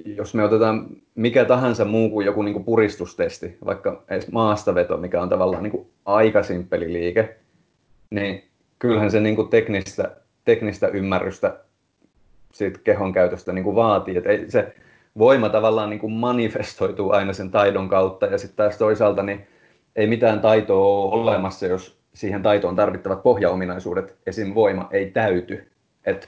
[0.05, 5.21] jos me otetaan mikä tahansa muu kuin joku niin kuin puristustesti, vaikka edes maastaveto, mikä
[5.21, 7.35] on tavallaan niin kuin aika simppeli liike,
[8.09, 8.43] niin
[8.79, 11.57] kyllähän se niin kuin teknistä, teknistä ymmärrystä
[12.53, 14.17] siitä kehon käytöstä niin kuin vaatii.
[14.17, 14.75] Et ei, se
[15.17, 19.47] voima tavallaan niin kuin manifestoituu aina sen taidon kautta ja sitten taas toisaalta niin
[19.95, 24.55] ei mitään taitoa ole olemassa, jos siihen taitoon tarvittavat pohjaominaisuudet, esim.
[24.55, 25.71] voima, ei täyty,
[26.05, 26.27] että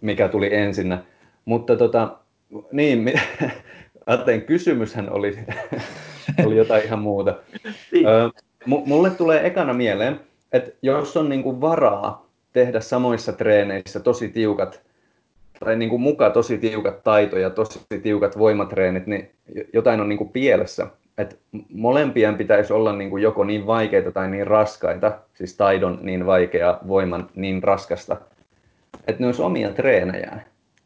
[0.00, 1.02] mikä tuli ensinnä.
[1.44, 2.18] Mutta tota,
[2.72, 3.12] niin,
[4.06, 5.38] Aten kysymyshän oli,
[6.46, 7.34] oli jotain ihan muuta.
[7.92, 8.06] Niin.
[8.66, 10.20] mulle tulee ekana mieleen,
[10.52, 14.80] että jos on niinku varaa tehdä samoissa treeneissä tosi tiukat,
[15.60, 19.30] tai niinku muka tosi tiukat taito ja tosi tiukat voimatreenit, niin
[19.72, 20.86] jotain on niinku pielessä
[21.18, 21.36] että
[21.72, 26.78] molempien pitäisi olla niin kuin joko niin vaikeita tai niin raskaita, siis taidon niin vaikea,
[26.88, 28.16] voiman niin raskasta,
[29.06, 30.40] että ne olisi omia treenejä.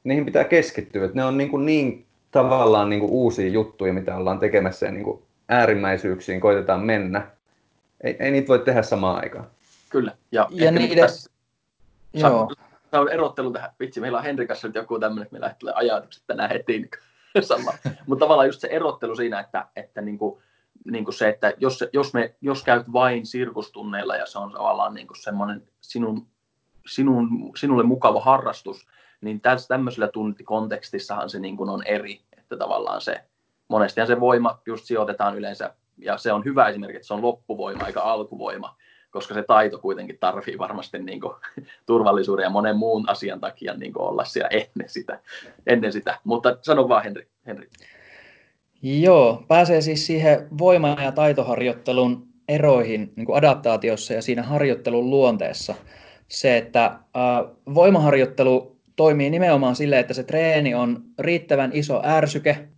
[0.05, 4.17] Niihin pitää keskittyä, että ne on niin, kuin niin tavallaan niin kuin uusia juttuja, mitä
[4.17, 7.27] ollaan tekemässä ja niin kuin äärimmäisyyksiin koitetaan mennä.
[8.01, 9.47] Ei, ei niitä voi tehdä samaan aikaan.
[9.91, 10.13] Kyllä.
[10.33, 10.99] Ja, ja niiden...
[10.99, 11.31] Tässä...
[12.15, 12.53] Joo.
[12.93, 16.51] on erottelu tähän, vitsi, meillä on Henrikassa nyt joku tämmöinen, että me lähtee ajatukset tänään
[16.51, 16.91] heti niin
[17.41, 17.73] sama.
[18.07, 20.43] Mutta tavallaan just se erottelu siinä, että, että niin kuin,
[20.85, 24.95] niin kuin se, että jos, jos, me, jos käyt vain sirkustunneilla ja se on tavallaan
[24.95, 26.27] niin kuin semmoinen sinun,
[26.87, 28.87] sinun, sinulle mukava harrastus,
[29.21, 33.25] niin tässä tämmöisellä tuntikontekstissahan se niin kuin on eri, että tavallaan se,
[33.69, 37.87] monestihan se voima just sijoitetaan yleensä, ja se on hyvä esimerkki, että se on loppuvoima
[37.87, 38.77] eikä alkuvoima,
[39.13, 41.35] koska se taito kuitenkin tarvii varmasti niin kuin,
[41.87, 45.21] turvallisuuden ja monen muun asian takia niin kuin olla siellä ennen sitä.
[45.67, 46.19] Ennen sitä.
[46.25, 47.27] Mutta sano vaan Henri.
[47.47, 47.69] Henri.
[48.83, 55.75] Joo, pääsee siis siihen voima- ja taitoharjoittelun eroihin niin kuin adaptaatiossa ja siinä harjoittelun luonteessa.
[56.29, 57.01] Se, että äh,
[57.75, 62.69] voimaharjoittelu toimii nimenomaan sille, että se treeni on riittävän iso ärsyke,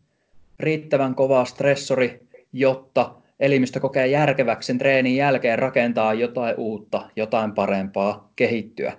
[0.61, 8.33] riittävän kova stressori, jotta elimistö kokee järkeväksi sen treenin jälkeen rakentaa jotain uutta, jotain parempaa,
[8.37, 8.93] kehittyä.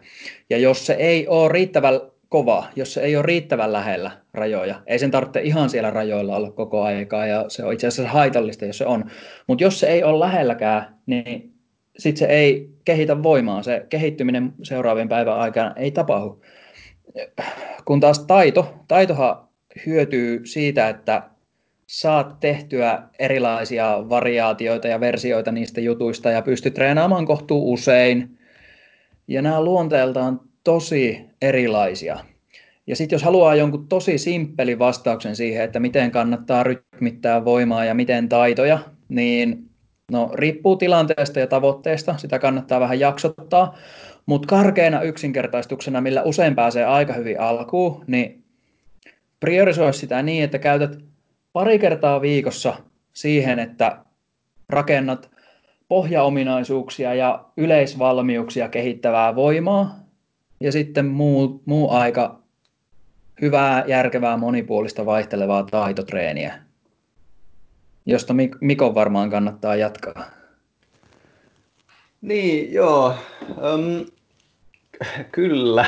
[0.50, 5.00] Ja jos se ei ole riittävän kova, jos se ei ole riittävän lähellä rajoja, ei
[5.00, 8.78] sen tarvitse ihan siellä rajoilla olla koko aikaa ja se on itse asiassa haitallista, jos
[8.78, 9.06] se on.
[9.48, 11.54] Mutta jos se ei ole lähelläkään, niin
[11.98, 16.42] sitten se ei kehitä voimaa, se kehittyminen seuraavien päivän aikana ei tapahdu.
[17.86, 19.48] Kun taas taito, taitohan
[19.86, 21.22] hyötyy siitä, että
[21.88, 28.38] saat tehtyä erilaisia variaatioita ja versioita niistä jutuista ja pystyt treenaamaan kohtuu usein.
[29.28, 32.20] Ja nämä luonteeltaan tosi erilaisia.
[32.88, 37.94] Ja sitten jos haluaa jonkun tosi simppeli vastauksen siihen, että miten kannattaa rytmittää voimaa ja
[37.94, 39.70] miten taitoja, niin
[40.12, 43.78] no, riippuu tilanteesta ja tavoitteesta, sitä kannattaa vähän jaksottaa.
[44.26, 48.44] Mutta karkeana yksinkertaistuksena, millä usein pääsee aika hyvin alkuun, niin
[49.40, 50.98] priorisoi sitä niin, että käytät
[51.56, 52.76] pari kertaa viikossa
[53.14, 53.98] siihen, että
[54.70, 55.32] rakennat
[55.88, 60.00] pohjaominaisuuksia ja yleisvalmiuksia kehittävää voimaa
[60.60, 62.40] ja sitten muu, muu aika
[63.42, 66.60] hyvää, järkevää, monipuolista vaihtelevaa taitotreeniä,
[68.06, 70.26] josta Mikon varmaan kannattaa jatkaa.
[72.22, 73.14] Niin, joo.
[73.50, 74.06] Um,
[75.32, 75.86] kyllä.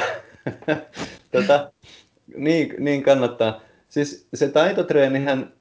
[1.32, 1.71] tota,
[2.38, 3.62] niin, niin kannattaa.
[3.89, 5.57] Siis se taitotreenihän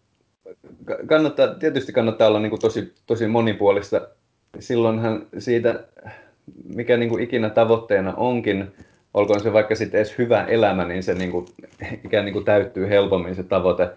[1.06, 4.08] kannattaa, tietysti kannattaa olla niin kuin tosi, tosi monipuolista.
[4.58, 5.84] Silloinhan siitä,
[6.74, 8.72] mikä niin kuin ikinä tavoitteena onkin,
[9.14, 11.46] olkoon se vaikka sitten edes hyvä elämä, niin se niin kuin,
[12.04, 13.90] ikään niin kuin täyttyy helpommin se tavoite.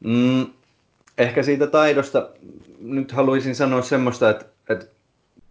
[0.00, 0.46] Mm,
[1.18, 2.28] ehkä siitä taidosta
[2.80, 4.86] nyt haluaisin sanoa semmoista, että, että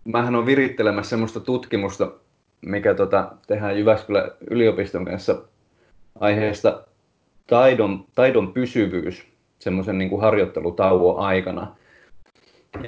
[0.05, 2.11] mähän on virittelemässä semmoista tutkimusta,
[2.61, 5.41] mikä tota, tehdään Jyväskylän yliopiston kanssa
[6.19, 6.83] aiheesta
[7.47, 9.32] taidon, taidon pysyvyys
[9.63, 11.75] semmoisen niin harjoittelutauon aikana.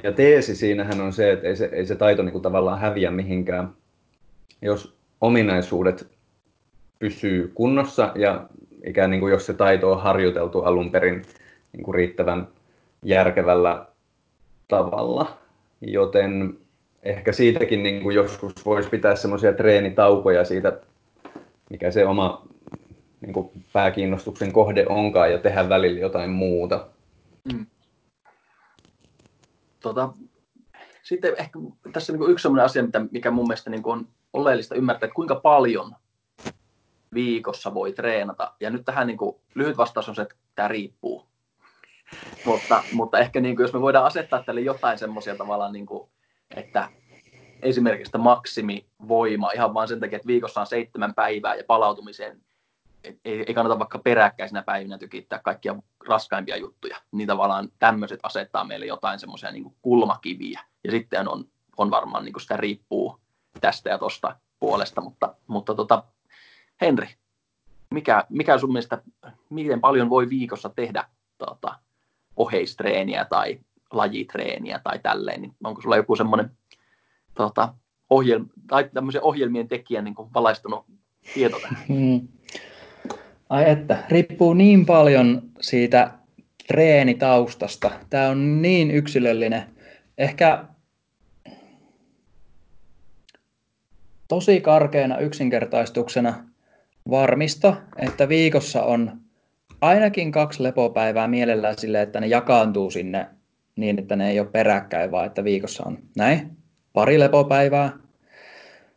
[0.02, 3.10] Ja teesi siinähän on se, että ei se, ei se taito niin kuin tavallaan häviä
[3.10, 3.70] mihinkään,
[4.62, 6.08] jos ominaisuudet
[6.98, 8.48] pysyy kunnossa ja
[8.86, 11.22] ikään niin kuin jos se taito on harjoiteltu alun perin
[11.72, 12.48] niin kuin riittävän
[13.02, 13.86] järkevällä
[14.68, 15.38] tavalla.
[15.80, 16.58] Joten
[17.02, 20.80] ehkä siitäkin niin kuin joskus voisi pitää semmoisia treenitaukoja siitä,
[21.70, 22.46] mikä se oma
[23.20, 26.86] niin kuin pääkiinnostuksen kohde onkaan ja tehdä välillä jotain muuta.
[27.52, 27.66] Mm.
[29.80, 30.12] Tota,
[31.02, 31.58] sitten ehkä
[31.92, 35.94] tässä niin yksi sellainen asia, mikä mun mielestä niin on oleellista ymmärtää, että kuinka paljon
[37.14, 38.52] viikossa voi treenata.
[38.60, 41.26] Ja nyt tähän niin kuin, lyhyt vastaus on se, että tämä riippuu.
[42.44, 46.10] mutta, mutta ehkä niin kuin, jos me voidaan asettaa tälle jotain semmoisia tavallaan, niin kuin,
[46.56, 46.88] että
[47.62, 52.40] esimerkiksi maksimivoima ihan vain sen takia, että viikossa on seitsemän päivää ja palautumiseen
[53.24, 55.76] ei, ei kannata vaikka peräkkäisinä päivinä tykittää kaikkia
[56.08, 56.96] raskaimpia juttuja.
[57.12, 60.60] Niin tavallaan tämmöiset asettaa meille jotain semmoisia niin kulmakiviä.
[60.84, 61.44] Ja sitten on,
[61.76, 63.20] on varmaan niin sitä riippuu
[63.60, 65.00] tästä ja tosta puolesta.
[65.00, 66.04] Mutta, mutta tota,
[66.80, 67.08] Henri,
[67.90, 69.02] mikä, mikä sun mielestä,
[69.50, 71.04] miten paljon voi viikossa tehdä
[71.38, 71.78] tota,
[72.36, 73.60] oheistreeniä tai
[73.92, 76.50] lajitreeniä tai tälleen, niin onko sulla joku semmoinen
[77.34, 77.74] tota,
[78.10, 80.86] ohjelma, tai tämmöisen ohjelmien tekijän niin valaistunut
[81.34, 81.86] tieto tähän?
[83.50, 86.10] Ai että, riippuu niin paljon siitä
[86.66, 87.90] treenitaustasta.
[88.10, 89.62] Tämä on niin yksilöllinen.
[90.18, 90.64] Ehkä
[94.28, 96.44] tosi karkeana yksinkertaistuksena
[97.10, 99.20] varmista, että viikossa on
[99.80, 103.26] ainakin kaksi lepopäivää mielellään sille, että ne jakaantuu sinne
[103.76, 106.56] niin, että ne ei ole peräkkäin, vaan että viikossa on näin,
[106.92, 107.92] pari lepopäivää.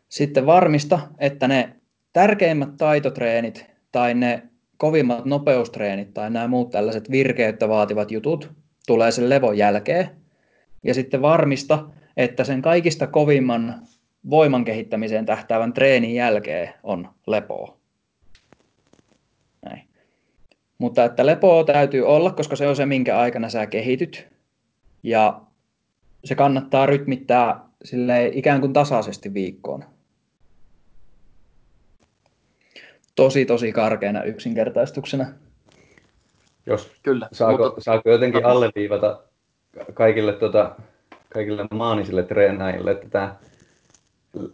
[0.09, 1.75] Sitten varmista, että ne
[2.13, 4.43] tärkeimmät taitotreenit tai ne
[4.77, 8.51] kovimmat nopeustreenit tai nämä muut tällaiset virkeyttä vaativat jutut
[8.89, 10.09] tulee sen levon jälkeen.
[10.83, 11.85] Ja sitten varmista,
[12.17, 13.87] että sen kaikista kovimman
[14.29, 17.77] voiman kehittämiseen tähtäävän treenin jälkeen on lepoa.
[19.61, 19.87] Näin.
[20.77, 24.27] Mutta että lepoa täytyy olla, koska se on se, minkä aikana sä kehityt.
[25.03, 25.41] Ja
[26.25, 29.85] se kannattaa rytmittää sille ikään kuin tasaisesti viikkoon.
[33.19, 35.25] Tosi, tosi karkeana yksinkertaistuksena.
[36.65, 37.81] Jos Kyllä, saako, mutta...
[37.81, 39.19] saako jotenkin alleviivata
[39.93, 40.75] kaikille, tota,
[41.29, 43.35] kaikille maanisille treenaajille, että tämä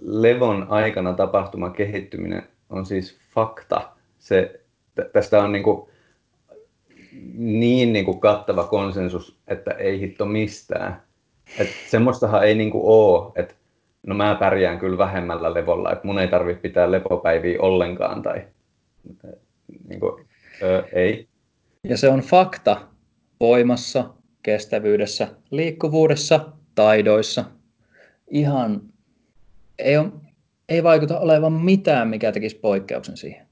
[0.02, 3.90] levon aikana tapahtuma kehittyminen on siis fakta.
[4.20, 4.60] Se,
[5.14, 5.90] tästä on niin, kuin,
[7.34, 11.02] niin, niin kuin kattava konsensus, että ei hitto mistään.
[11.60, 13.54] Et semmoistahan ei niin kuin ole, että
[14.06, 18.48] no mä pärjään kyllä vähemmällä levolla, että mun ei tarvitse pitää lepopäiviä ollenkaan tai
[19.88, 20.28] niin kuin,
[20.62, 21.28] ö, ei.
[21.84, 22.82] Ja se on fakta
[23.40, 24.10] voimassa,
[24.44, 27.46] kestävyydessä, liikkuvuudessa, taidoissa.
[28.28, 28.82] Ihan
[29.80, 30.12] ei, ole,
[30.70, 33.48] ei vaikuta olevan mitään, mikä tekisi poikkeuksen siihen.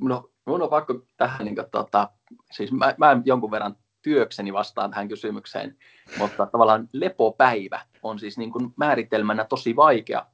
[0.00, 2.10] No, mun on pakko tähän, niin kuin, tota,
[2.52, 5.76] siis mä, mä jonkun verran työkseni vastaan tähän kysymykseen,
[6.18, 10.26] mutta tavallaan lepopäivä on siis niin kuin määritelmänä tosi vaikea,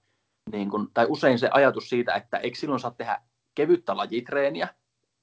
[0.53, 3.21] niin kuin, tai usein se ajatus siitä, että eikö silloin saa tehdä
[3.55, 4.69] kevyttä lajitreeniä,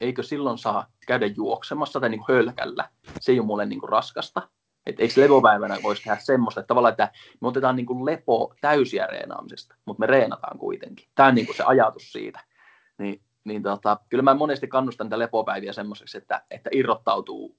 [0.02, 3.90] eikö silloin saa käydä juoksemassa tai niin kuin hölkällä, se ei ole mulle niin kuin
[3.90, 4.50] raskasta.
[4.86, 9.08] Että eikö lepopäivänä voisi tehdä semmoista, että tavallaan, että me otetaan niin kuin lepo täysiä
[9.08, 11.08] reenaamisesta, mutta me reenataan kuitenkin.
[11.16, 12.40] Tämä on niin kuin se ajatus siitä.
[12.98, 17.56] Niin, niin tota, kyllä mä monesti kannustan niitä lepopäiviä semmoiseksi, että, että irrottautuu,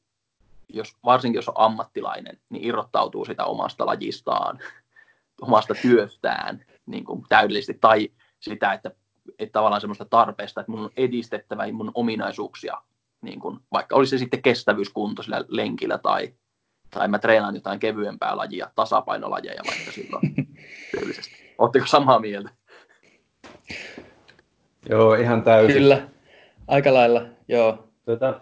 [0.75, 4.59] jos, varsinkin jos on ammattilainen, niin irrottautuu sitä omasta lajistaan,
[5.43, 8.09] omasta työstään niin kuin täydellisesti, tai
[8.41, 8.91] sitä, että,
[9.39, 12.77] että tavallaan semmoista tarpeesta, että mun on edistettävä mun ominaisuuksia,
[13.23, 16.35] niin kuin, vaikka olisi se sitten kestävyyskunto sillä lenkillä tai
[16.91, 20.35] tai mä treenaan jotain kevyempää lajia, tasapainolajeja vaikka silloin
[20.99, 21.55] tyylisesti.
[21.59, 22.51] Oletteko samaa mieltä?
[24.89, 25.77] Joo, ihan täysin.
[25.77, 26.09] Kyllä,
[26.69, 27.89] aika lailla, joo.
[28.05, 28.41] Tota,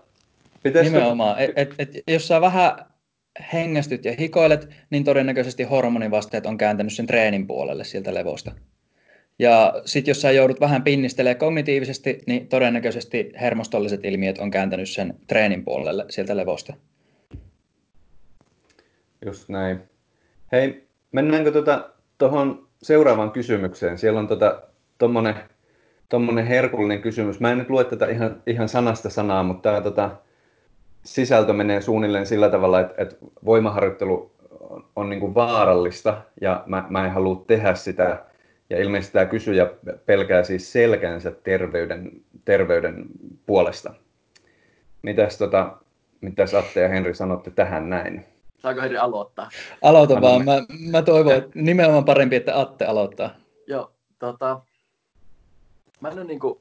[0.69, 0.99] pitäisikö...
[0.99, 2.73] Nimenomaan, et, et, et, jos sä vähän
[3.53, 8.53] hengästyt ja hikoilet, niin todennäköisesti hormonivasteet on kääntänyt sen treenin puolelle sieltä levosta.
[9.39, 15.15] Ja sitten jos sä joudut vähän pinnistelemään kognitiivisesti, niin todennäköisesti hermostolliset ilmiöt on kääntänyt sen
[15.27, 16.75] treenin puolelle sieltä levosta.
[19.27, 19.81] Just näin.
[20.53, 23.99] Hei, mennäänkö tuota, tuohon seuraavaan kysymykseen?
[23.99, 24.63] Siellä on tuota,
[24.99, 25.35] tommonen,
[26.09, 27.41] tommonen herkullinen kysymys.
[27.41, 30.17] Mä en nyt lue tätä ihan, ihan sanasta sanaa, mutta tämä tota,
[31.15, 36.85] sisältö menee suunnilleen sillä tavalla, että, että voimaharjoittelu on, on niin kuin vaarallista ja mä,
[36.89, 38.25] mä en halua tehdä sitä.
[38.71, 39.71] Ja ilmeisesti tämä kysyjä
[40.07, 42.11] pelkää siis selkänsä terveyden,
[42.45, 43.05] terveyden
[43.47, 43.95] puolesta.
[45.03, 45.77] Mitäs, tota,
[46.21, 48.25] mitäs Atte ja Henri sanotte tähän näin?
[48.59, 49.49] Saako Henri aloittaa?
[49.83, 50.45] Aloita vaan.
[50.45, 53.31] Mä, mä toivon, että nimenomaan parempi, että Atte aloittaa.
[53.67, 54.61] Joo, tota,
[56.01, 56.59] mä en niin kuin,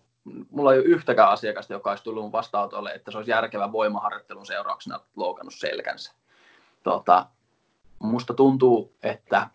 [0.49, 4.99] mulla ei ole yhtäkään asiakasta, joka olisi tullut vastaanotolle, että se olisi järkevä voimaharjoittelun seurauksena
[5.15, 6.13] loukannut selkänsä.
[6.83, 7.25] Tota,
[7.99, 9.49] musta tuntuu, että,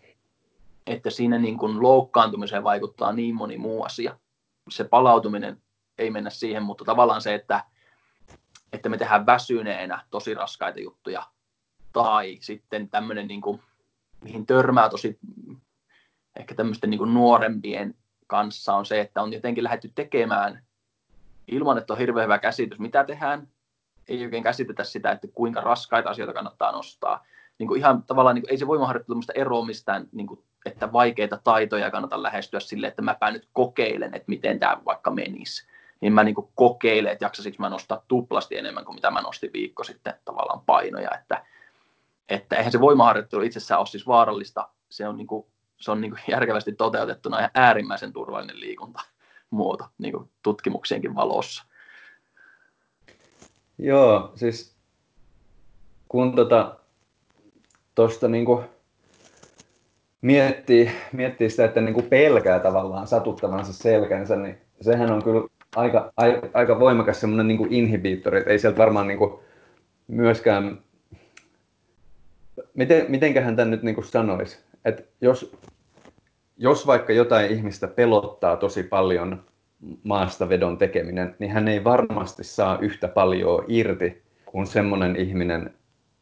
[0.86, 4.18] että siinä niin kuin loukkaantumiseen vaikuttaa niin moni muu asia.
[4.70, 5.62] Se palautuminen
[5.98, 7.64] ei mennä siihen, mutta tavallaan se, että,
[8.72, 11.26] että me tehdään väsyneenä tosi raskaita juttuja
[11.92, 13.62] tai sitten tämmöinen, niin kuin,
[14.24, 15.18] mihin törmää tosi
[16.36, 17.94] ehkä tämmöisten niin kuin nuorempien
[18.32, 20.62] kanssa on se, että on jotenkin lähdetty tekemään
[21.48, 23.48] ilman, että on hirveän hyvä käsitys, mitä tehdään.
[24.08, 27.24] Ei oikein käsitetä sitä, että kuinka raskaita asioita kannattaa nostaa.
[27.58, 31.40] Niin kuin ihan tavallaan niin kuin, ei se voimaharjoittelu eroa mistään, niin kuin, että vaikeita
[31.44, 35.66] taitoja kannata lähestyä sille, että mäpä nyt kokeilen, että miten tämä vaikka menisi.
[36.00, 39.52] Niin mä niin kuin kokeilen, että jaksasinko mä nostaa tuplasti enemmän kuin mitä mä nostin
[39.52, 41.10] viikko sitten tavallaan painoja.
[41.20, 41.44] Että
[42.28, 45.46] että eihän se voimaharjoittelu itsessään ole siis vaarallista, se on, niin kuin,
[45.82, 51.64] se on niin kuin järkevästi toteutettuna ja äärimmäisen turvallinen liikuntamuoto niin kuin tutkimuksienkin valossa.
[53.78, 54.76] Joo, siis
[56.08, 56.34] kun
[57.94, 58.64] tuosta niin kuin
[60.20, 66.12] miettii, miettii sitä, että niin kuin pelkää tavallaan satuttavansa selkänsä, niin sehän on kyllä aika,
[66.16, 69.40] aika, aika voimakas semmoinen niin inhibiittori, että ei sieltä varmaan niin kuin
[70.08, 70.82] myöskään
[72.74, 75.56] miten, mitenköhän tämän nyt niin kuin sanoisi, että jos,
[76.62, 79.44] jos vaikka jotain ihmistä pelottaa tosi paljon
[80.02, 85.74] maastavedon tekeminen, niin hän ei varmasti saa yhtä paljon irti kuin semmoinen ihminen,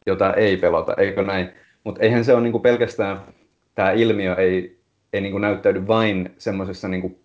[0.05, 1.49] jota ei pelota, eikö näin?
[1.83, 3.21] Mutta eihän se ole niin kuin pelkästään,
[3.75, 4.79] tämä ilmiö ei,
[5.13, 7.19] ei niin kuin näyttäydy vain semmoisessa niin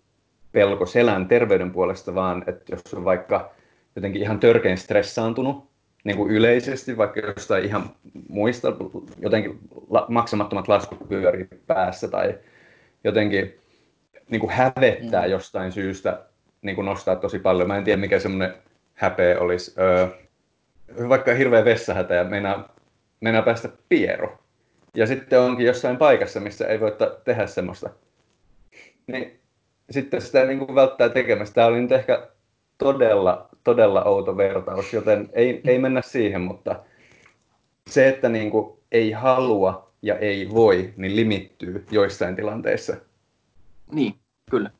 [0.51, 3.51] pelko selän terveyden puolesta, vaan että jos on vaikka
[3.95, 5.69] jotenkin ihan törkein stressaantunut,
[6.03, 7.89] niin kuin yleisesti, vaikka jostain ihan
[8.29, 8.73] muista,
[9.19, 9.59] jotenkin
[9.89, 12.35] la, maksamattomat laskut pyörii päässä tai
[13.07, 13.59] jotenkin
[14.29, 15.31] niin kuin hävettää mm.
[15.31, 16.21] jostain syystä
[16.61, 17.67] niin kuin nostaa tosi paljon.
[17.67, 18.53] Mä en tiedä, mikä semmoinen
[18.93, 19.73] häpeä olisi.
[19.79, 20.07] Öö,
[21.09, 22.75] vaikka hirveä vessahätä ja meinaa,
[23.19, 24.37] meinaa päästä piero.
[24.95, 27.89] Ja sitten onkin jossain paikassa, missä ei voi tehdä semmoista.
[29.07, 29.39] Niin
[29.89, 31.55] sitten sitä niin kuin välttää tekemästä.
[31.55, 32.27] Tämä oli nyt ehkä
[32.77, 36.79] todella, todella outo vertaus, joten ei, ei mennä siihen, mutta
[37.89, 42.97] se, että niin kuin ei halua ja ei voi, niin limittyy joissain tilanteissa.
[43.91, 44.13] Niin,
[44.51, 44.71] kyllä.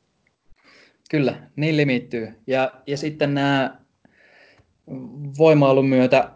[1.10, 2.28] Kyllä, niin limittyy.
[2.46, 3.78] Ja, ja sitten nämä
[5.38, 6.30] voimailun myötä,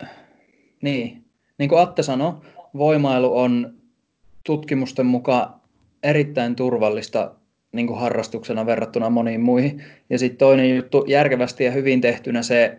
[0.82, 1.24] niin,
[1.58, 2.32] niin kuin Atte sanoi,
[2.78, 3.74] voimailu on
[4.44, 5.54] tutkimusten mukaan
[6.02, 7.34] erittäin turvallista
[7.72, 9.84] niin kuin harrastuksena verrattuna moniin muihin.
[10.10, 12.78] Ja sitten toinen juttu, järkevästi ja hyvin tehtynä se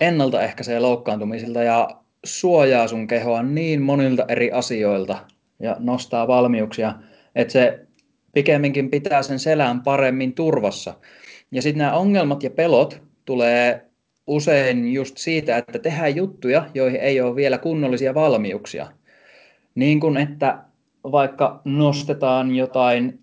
[0.00, 1.88] ennaltaehkäisee loukkaantumisilta ja
[2.26, 5.18] suojaa sun kehoa niin monilta eri asioilta
[5.60, 6.94] ja nostaa valmiuksia,
[7.34, 7.86] että se
[8.34, 10.94] pikemminkin pitää sen selän paremmin turvassa.
[11.52, 13.86] Ja sitten nämä ongelmat ja pelot tulee
[14.26, 18.86] usein just siitä, että tehdään juttuja, joihin ei ole vielä kunnollisia valmiuksia.
[19.74, 20.58] Niin kuin että
[21.04, 23.18] vaikka nostetaan jotain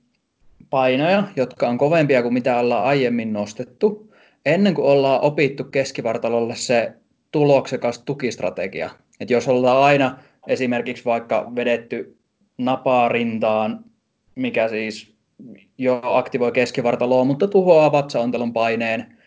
[0.70, 4.14] painoja, jotka on kovempia kuin mitä ollaan aiemmin nostettu,
[4.46, 6.94] ennen kuin ollaan opittu keskivartalolle se
[7.34, 8.90] tuloksekas tukistrategia.
[9.20, 10.18] Et jos ollaan aina
[10.48, 12.18] esimerkiksi vaikka vedetty
[12.58, 13.86] napaa rintaan,
[14.36, 15.14] mikä siis
[15.78, 19.18] jo aktivoi keskivartaloa, mutta tuhoaa vatsaontelon paineen,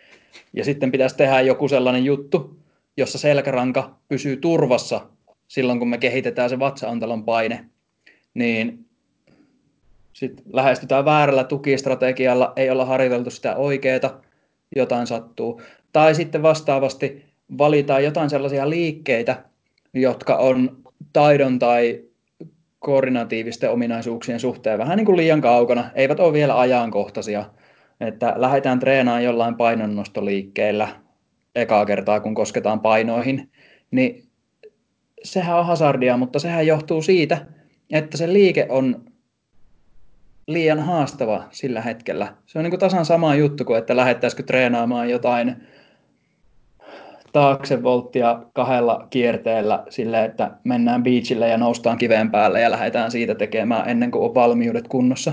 [0.53, 2.57] ja sitten pitäisi tehdä joku sellainen juttu,
[2.97, 5.01] jossa selkäranka pysyy turvassa
[5.49, 7.65] silloin, kun me kehitetään se vatsaontelon paine,
[8.35, 8.87] niin
[10.13, 14.21] sitten lähestytään väärällä tukistrategialla, ei olla harjoiteltu sitä oikeeta,
[14.77, 15.63] jotain sattuu.
[15.93, 17.26] Tai sitten vastaavasti
[17.59, 19.45] valitaan jotain sellaisia liikkeitä,
[19.95, 20.77] jotka on
[21.13, 22.05] taidon tai
[22.79, 27.45] koordinatiivisten ominaisuuksien suhteen vähän niin kuin liian kaukana, eivät ole vielä ajankohtaisia.
[28.01, 30.89] Että lähdetään treenaamaan jollain painonnostoliikkeellä
[31.55, 33.51] ekaa kertaa, kun kosketaan painoihin,
[33.91, 34.23] niin
[35.23, 37.47] sehän on hazardia, mutta sehän johtuu siitä,
[37.93, 39.05] että se liike on
[40.47, 42.35] liian haastava sillä hetkellä.
[42.47, 45.57] Se on niin kuin tasan sama juttu kuin, että lähettäisikö treenaamaan jotain
[47.33, 53.89] taaksevolttia kahdella kierteellä sille, että mennään beachille ja noustaan kiveen päälle ja lähdetään siitä tekemään
[53.89, 55.33] ennen kuin on valmiudet kunnossa.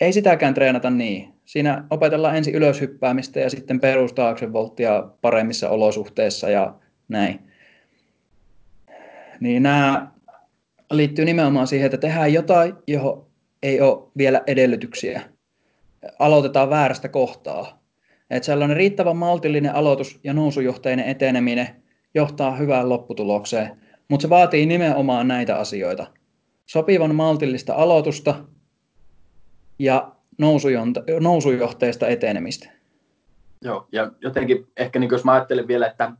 [0.00, 1.32] Ei sitäkään treenata niin.
[1.44, 6.74] Siinä opetellaan ensin ylöshyppäämistä ja sitten perustaaksevolttia paremmissa olosuhteissa ja
[7.08, 7.40] näin.
[9.40, 10.12] Niin nämä
[10.90, 13.26] liittyy nimenomaan siihen, että tehdään jotain, johon
[13.62, 15.22] ei ole vielä edellytyksiä.
[16.18, 17.81] Aloitetaan väärästä kohtaa.
[18.32, 21.82] Että sellainen riittävän maltillinen aloitus ja nousujohteinen eteneminen
[22.14, 26.06] johtaa hyvään lopputulokseen, mutta se vaatii nimenomaan näitä asioita.
[26.66, 28.34] Sopivan maltillista aloitusta
[29.78, 30.12] ja
[31.20, 32.70] nousujohteista etenemistä.
[33.60, 36.12] Joo, ja jotenkin ehkä niin jos mä ajattelen vielä, että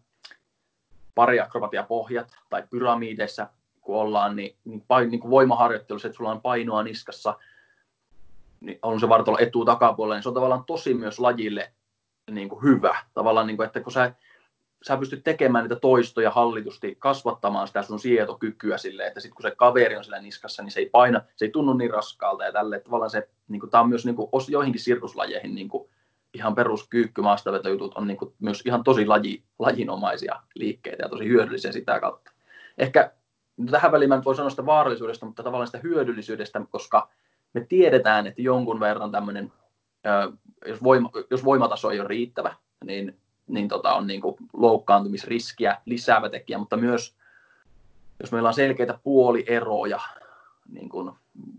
[1.14, 1.38] pari
[1.88, 3.48] pohjat tai pyramideissa
[3.80, 7.38] kun ollaan, niin, niin, niin voimaharjoittelussa, että sulla on painoa niskassa,
[8.60, 11.72] niin on se vartalo etu takapuolella, niin se on tavallaan tosi myös lajille
[12.30, 12.96] niin kuin hyvä.
[13.14, 14.14] Tavallaan, niin kuin, että kun sä,
[14.82, 19.56] sä pystyt tekemään niitä toistoja hallitusti, kasvattamaan sitä sun sietokykyä sille, että sitten kun se
[19.56, 22.80] kaveri on siellä niskassa, niin se ei paina, se ei tunnu niin raskaalta ja tälle.
[22.80, 25.88] Tavallaan se, niin kuin, on myös niin kuin, joihinkin sirkuslajeihin niin kuin,
[26.34, 31.72] ihan perus kyykkymaastopetojutut on niin kuin, myös ihan tosi laji, lajinomaisia liikkeitä ja tosi hyödyllisiä
[31.72, 32.32] sitä kautta.
[32.78, 33.12] Ehkä
[33.70, 37.10] tähän väliin mä voi sanoa sitä vaarallisuudesta, mutta tavallaan sitä hyödyllisyydestä, koska
[37.52, 39.52] me tiedetään, että jonkun verran tämmöinen,
[40.66, 46.28] jos, voima, jos voimataso ei ole riittävä, niin, niin tota on niin kuin loukkaantumisriskiä lisäävä
[46.28, 47.16] tekijä, mutta myös
[48.20, 50.00] jos meillä on selkeitä puolieroja
[50.68, 51.12] niin kuin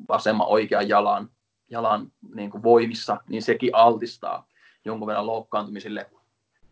[0.09, 1.29] vasemman oikean jalan,
[1.69, 4.47] jalan niin kuin voimissa, niin sekin altistaa
[4.85, 6.09] jonkun verran loukkaantumisille.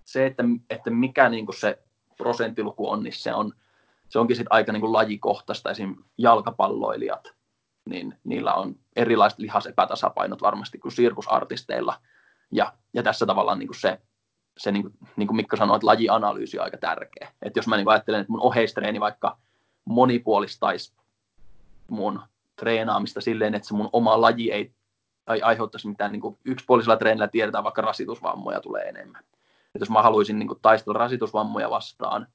[0.05, 1.79] Se, että, että mikä niin kuin se
[2.17, 3.53] prosenttiluku on, niin se on
[4.11, 5.95] se onkin sitten aika niin kuin lajikohtaista, esim.
[6.17, 7.33] jalkapalloilijat,
[7.85, 11.99] niin niillä on erilaiset lihasepätasapainot varmasti kuin sirkusartisteilla.
[12.51, 14.01] Ja, ja tässä tavallaan niin kuin se,
[14.57, 17.31] se niin kuin, niin kuin Mikko sanoi, että lajianalyysi on aika tärkeä.
[17.41, 19.37] Että jos mä niin ajattelen, että mun oheistreeni vaikka
[19.85, 20.93] monipuolistaisi
[21.89, 22.21] mun
[22.55, 24.73] treenaamista silleen, että se mun oma laji ei,
[25.33, 29.23] ei aiheuttaisi mitään, niin kuin yksipuolisella treenillä tiedetään vaikka rasitusvammoja tulee enemmän.
[29.75, 32.27] Et jos mä haluaisin niin kuin taistella rasitusvammoja vastaan,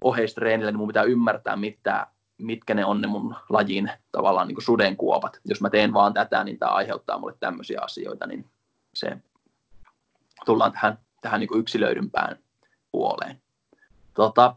[0.00, 2.06] oheistreenillä, niin mun pitää ymmärtää, mitä,
[2.40, 5.40] mitkä ne on ne mun lajin tavallaan niin sudenkuopat.
[5.44, 8.50] Jos mä teen vaan tätä, niin tämä aiheuttaa mulle tämmöisiä asioita, niin
[8.94, 9.16] se
[10.44, 12.38] tullaan tähän, tähän niin yksilöidympään
[12.92, 13.42] puoleen.
[14.14, 14.56] Tota,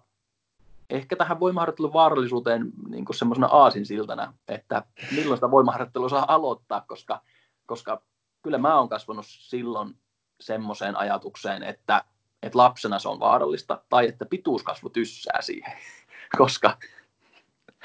[0.90, 7.22] ehkä tähän voimaharjoittelun vaarallisuuteen niin semmoisena aasinsiltana, että milloin sitä voimaharjoittelua saa aloittaa, koska,
[7.66, 8.02] koska
[8.42, 9.98] kyllä mä oon kasvanut silloin
[10.42, 12.04] semmoiseen ajatukseen, että,
[12.44, 15.74] että lapsena se on vaarallista tai että pituuskasvu tyssää siihen,
[16.38, 16.78] koska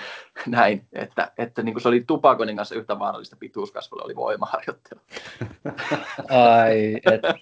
[0.47, 5.01] näin, että, että niin kuin se oli tupakoinnin kanssa yhtä vaarallista pituuskasvulla oli voimaharjoittelu.
[6.29, 7.35] Ai, että.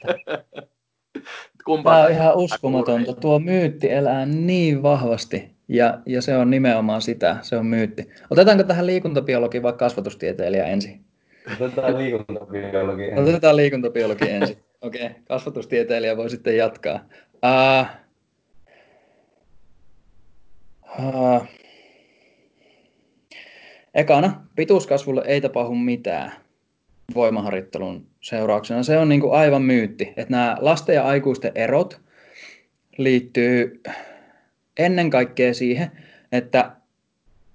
[1.83, 3.13] Tämä on ihan uskomatonta.
[3.13, 8.09] Tuo myytti elää niin vahvasti ja, ja se on nimenomaan sitä, se on myytti.
[8.31, 11.05] Otetaanko tähän liikuntabiologi vai kasvatustieteilijä ensin?
[11.61, 13.19] Otetaan liikuntabiologi ensin.
[13.19, 14.57] Otetaan liikuntabiologi ensin.
[14.81, 15.17] Okei, okay.
[15.29, 17.01] kasvatustieteilijä voi sitten jatkaa.
[17.45, 17.87] Uh,
[20.99, 21.47] uh,
[23.97, 26.33] ekana, pituuskasvulle ei tapahdu mitään
[27.15, 28.83] voimaharjoittelun seurauksena.
[28.83, 32.01] Se on niin kuin aivan myytti, että nämä lasten ja aikuisten erot
[32.99, 33.83] liittyy
[34.79, 35.91] ennen kaikkea siihen,
[36.33, 36.71] että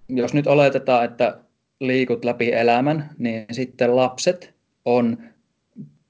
[0.09, 1.37] jos nyt oletetaan, että
[1.79, 4.53] liikut läpi elämän, niin sitten lapset
[4.85, 5.17] on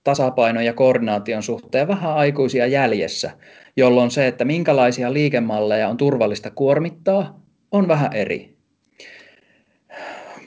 [0.04, 3.32] tasapainon ja koordinaation suhteen vähän aikuisia jäljessä,
[3.78, 7.40] jolloin se, että minkälaisia liikemalleja on turvallista kuormittaa,
[7.72, 8.61] on vähän eri.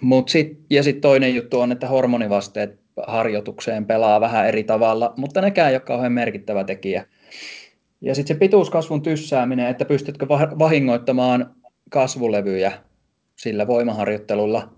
[0.04, 5.40] Mut sit, ja sitten toinen juttu on, että hormonivasteet harjoitukseen pelaa vähän eri tavalla, mutta
[5.40, 7.06] nekään ei ole kauhean merkittävä tekijä.
[8.00, 11.54] Ja sitten se pituuskasvun tyssääminen, että pystytkö vahingoittamaan
[11.90, 12.72] kasvulevyjä
[13.36, 14.72] sillä voimaharjoittelulla,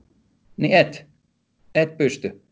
[0.56, 1.06] niin et.
[1.74, 2.42] Et pysty.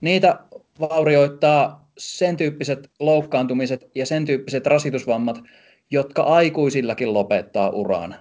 [0.00, 0.38] Niitä
[0.80, 5.42] vaurioittaa sen tyyppiset loukkaantumiset ja sen tyyppiset rasitusvammat,
[5.90, 8.16] jotka aikuisillakin lopettaa uraan.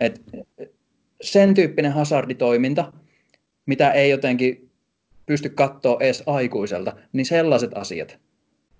[0.00, 0.20] Et
[1.24, 2.92] sen tyyppinen hazarditoiminta,
[3.66, 4.70] mitä ei jotenkin
[5.26, 8.18] pysty katsoa edes aikuiselta, niin sellaiset asiat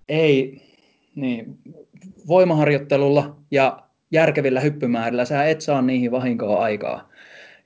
[0.08, 0.62] ei,
[1.14, 1.58] niin
[2.28, 7.08] voimaharjoittelulla ja järkevillä hyppymäärillä sä et saa niihin vahinkoa aikaa.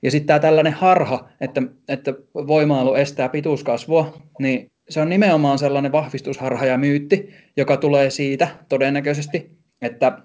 [0.01, 5.91] Ja sitten tämä tällainen harha, että, että voimailu estää pituuskasvua, niin se on nimenomaan sellainen
[5.91, 9.51] vahvistusharha ja myytti, joka tulee siitä todennäköisesti,
[9.81, 10.19] että,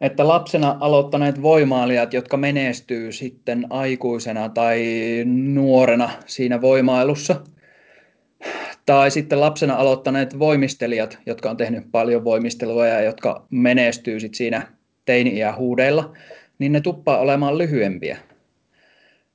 [0.00, 4.84] että lapsena aloittaneet voimailijat, jotka menestyy sitten aikuisena tai
[5.26, 7.40] nuorena siinä voimailussa,
[8.86, 14.66] tai sitten lapsena aloittaneet voimistelijat, jotka on tehnyt paljon voimistelua ja jotka menestyy sitten siinä
[15.04, 16.12] teini-iän huudeilla,
[16.58, 18.18] niin ne tuppaa olemaan lyhyempiä.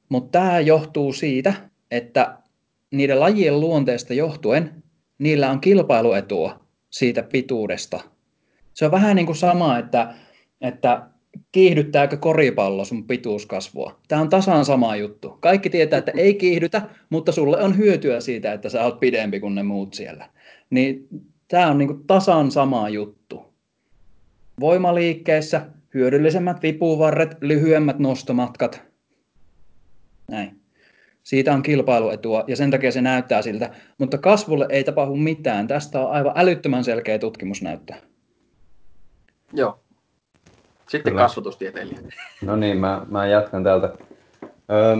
[0.09, 1.53] Mutta tämä johtuu siitä,
[1.91, 2.37] että
[2.91, 4.83] niiden lajien luonteesta johtuen
[5.19, 7.99] niillä on kilpailuetua siitä pituudesta.
[8.73, 10.13] Se on vähän niin kuin sama, että,
[10.61, 11.07] että
[11.51, 13.99] kiihdyttääkö koripallo sun pituuskasvua.
[14.07, 15.37] Tämä on tasan sama juttu.
[15.39, 19.55] Kaikki tietää, että ei kiihdytä, mutta sulle on hyötyä siitä, että sä oot pidempi kuin
[19.55, 20.29] ne muut siellä.
[20.69, 21.07] Niin
[21.47, 23.53] tämä on niin kuin tasan sama juttu.
[24.59, 28.81] Voimaliikkeessä hyödyllisemmät vipuvarret, lyhyemmät nostomatkat.
[30.31, 30.59] Näin.
[31.23, 35.67] Siitä on kilpailuetua ja sen takia se näyttää siltä, mutta kasvulle ei tapahdu mitään.
[35.67, 37.93] Tästä on aivan älyttömän selkeä tutkimusnäyttö.
[39.53, 39.79] Joo,
[40.89, 41.23] sitten Kyllä.
[41.23, 41.99] kasvatustieteilijä.
[42.41, 43.93] No niin, mä, mä jatkan täältä.
[44.71, 44.95] Öö,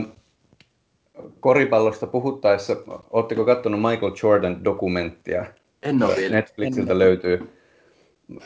[1.40, 2.76] koripallosta puhuttaessa,
[3.10, 5.46] oletteko katsonut Michael Jordan-dokumenttia?
[5.84, 6.36] En ole vielä.
[6.36, 7.50] Netflixiltä en löytyy.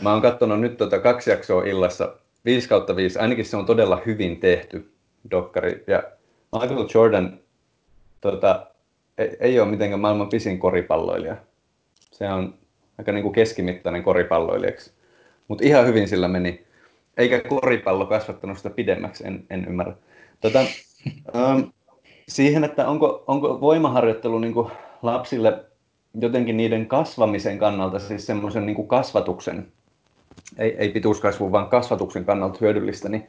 [0.02, 2.16] Mä oon katsonut nyt tota kaksi jaksoa illassa,
[2.46, 4.92] 5 kautta 5, ainakin se on todella hyvin tehty
[5.32, 5.84] dokkari.
[5.88, 6.04] Ja
[6.52, 7.40] Michael Jordan
[8.22, 8.68] tota,
[9.18, 11.36] ei, ei ole mitenkään maailman pisin koripalloilija.
[12.12, 12.54] Se on
[12.98, 14.92] aika niin kuin keskimittainen koripalloilijaksi.
[15.48, 16.66] Mutta ihan hyvin sillä meni
[17.18, 19.94] eikä koripallo kasvattanut sitä pidemmäksi, en, en ymmärrä.
[20.42, 20.60] Tota,
[21.36, 21.60] ähm,
[22.28, 25.66] siihen, että onko, onko voimaharjoittelu niin kuin lapsille
[26.22, 29.68] jotenkin niiden kasvamisen kannalta, siis semmoisen niin kasvatuksen,
[30.58, 33.28] ei, ei pituuskasvun, vaan kasvatuksen kannalta hyödyllistä, niin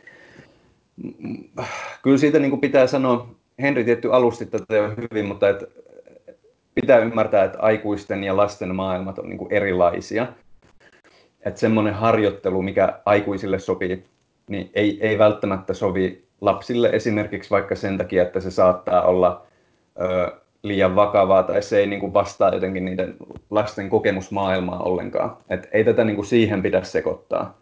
[2.02, 3.28] kyllä siitä niin kuin pitää sanoa,
[3.62, 5.64] Henri tietty alusti tätä jo hyvin, mutta et
[6.74, 10.26] pitää ymmärtää, että aikuisten ja lasten maailmat on niin kuin erilaisia
[11.44, 14.04] että semmoinen harjoittelu, mikä aikuisille sopii,
[14.48, 19.46] niin ei, ei välttämättä sovi lapsille esimerkiksi vaikka sen takia, että se saattaa olla
[20.00, 20.32] ö,
[20.62, 23.16] liian vakavaa tai se ei niin kuin vastaa jotenkin niiden
[23.50, 25.36] lasten kokemusmaailmaa ollenkaan.
[25.50, 27.58] Et ei tätä niin kuin siihen pidä sekoittaa.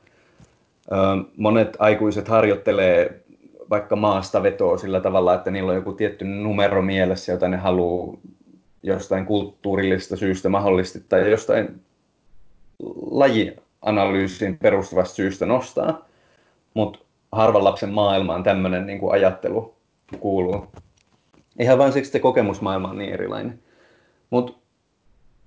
[0.92, 0.96] Ö,
[1.36, 3.22] monet aikuiset harjoittelee
[3.70, 8.16] vaikka maasta vetoa sillä tavalla, että niillä on joku tietty numero mielessä, jota ne haluaa
[8.82, 11.80] jostain kulttuurillisesta syystä mahdollisesti tai jostain
[13.10, 16.08] laji, analyysiin perustuvasta syystä nostaa,
[16.74, 16.98] mutta
[17.32, 19.74] harvan lapsen maailmaan tämmöinen niin kuin ajattelu
[20.20, 20.66] kuuluu.
[21.58, 23.58] Ihan vain siksi, että kokemusmaailma on niin erilainen.
[24.30, 24.52] Mutta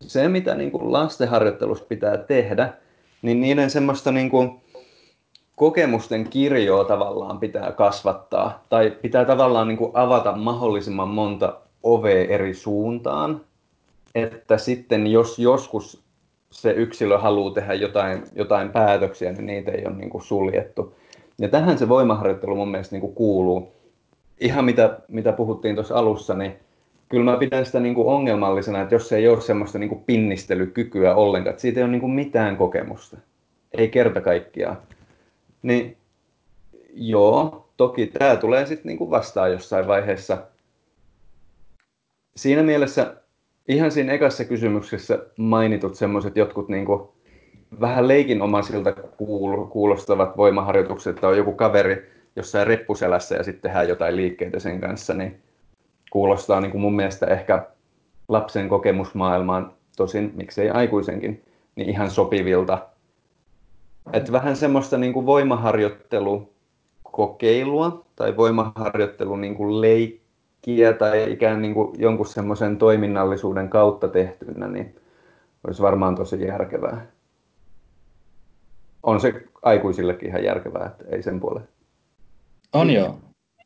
[0.01, 2.73] se, mitä niin kuin lastenharjoittelussa pitää tehdä,
[3.21, 4.61] niin niiden semmoista niin kuin
[5.55, 8.63] kokemusten kirjoa tavallaan pitää kasvattaa.
[8.69, 13.41] Tai pitää tavallaan niin kuin avata mahdollisimman monta ovea eri suuntaan.
[14.15, 16.05] että sitten jos joskus
[16.56, 20.95] se yksilö haluaa tehdä jotain, jotain päätöksiä, niin niitä ei ole niin kuin suljettu.
[21.39, 23.74] Ja tähän se voimaharjoittelu mun mielestä niin kuin kuuluu.
[24.39, 26.56] Ihan mitä, mitä puhuttiin tuossa alussa, niin
[27.10, 31.16] kyllä mä pidän sitä niin kuin ongelmallisena, että jos ei ole semmoista niin kuin pinnistelykykyä
[31.16, 33.18] ollenkaan, että siitä ei ole niin kuin mitään kokemusta.
[33.78, 34.78] Ei kerta kaikkiaan.
[35.62, 35.97] Niin
[36.93, 40.38] joo, toki tämä tulee sitten niin vastaan jossain vaiheessa.
[42.36, 43.16] Siinä mielessä
[43.68, 47.01] ihan siinä ekassa kysymyksessä mainitut semmoiset jotkut niin kuin
[47.80, 48.93] vähän leikinomaisilta
[49.70, 55.13] kuulostavat voimaharjoitukset, että on joku kaveri jossain reppuselässä ja sitten tehdään jotain liikkeitä sen kanssa,
[55.13, 55.39] niin
[56.11, 57.66] kuulostaa niin kuin mun mielestä ehkä
[58.28, 61.43] lapsen kokemusmaailmaan, tosin miksei aikuisenkin,
[61.76, 62.88] niin ihan sopivilta.
[64.13, 70.24] Että vähän semmoista niin kuin voimaharjoittelukokeilua tai voimaharjoittelu niin kuin leikkiä
[70.99, 74.95] tai ikään niin kuin jonkun semmoisen toiminnallisuuden kautta tehtynä, niin
[75.68, 77.05] olisi varmaan tosi järkevää.
[79.03, 81.68] On se aikuisillekin ihan järkevää, että ei sen puolelle.
[82.74, 83.20] On joo.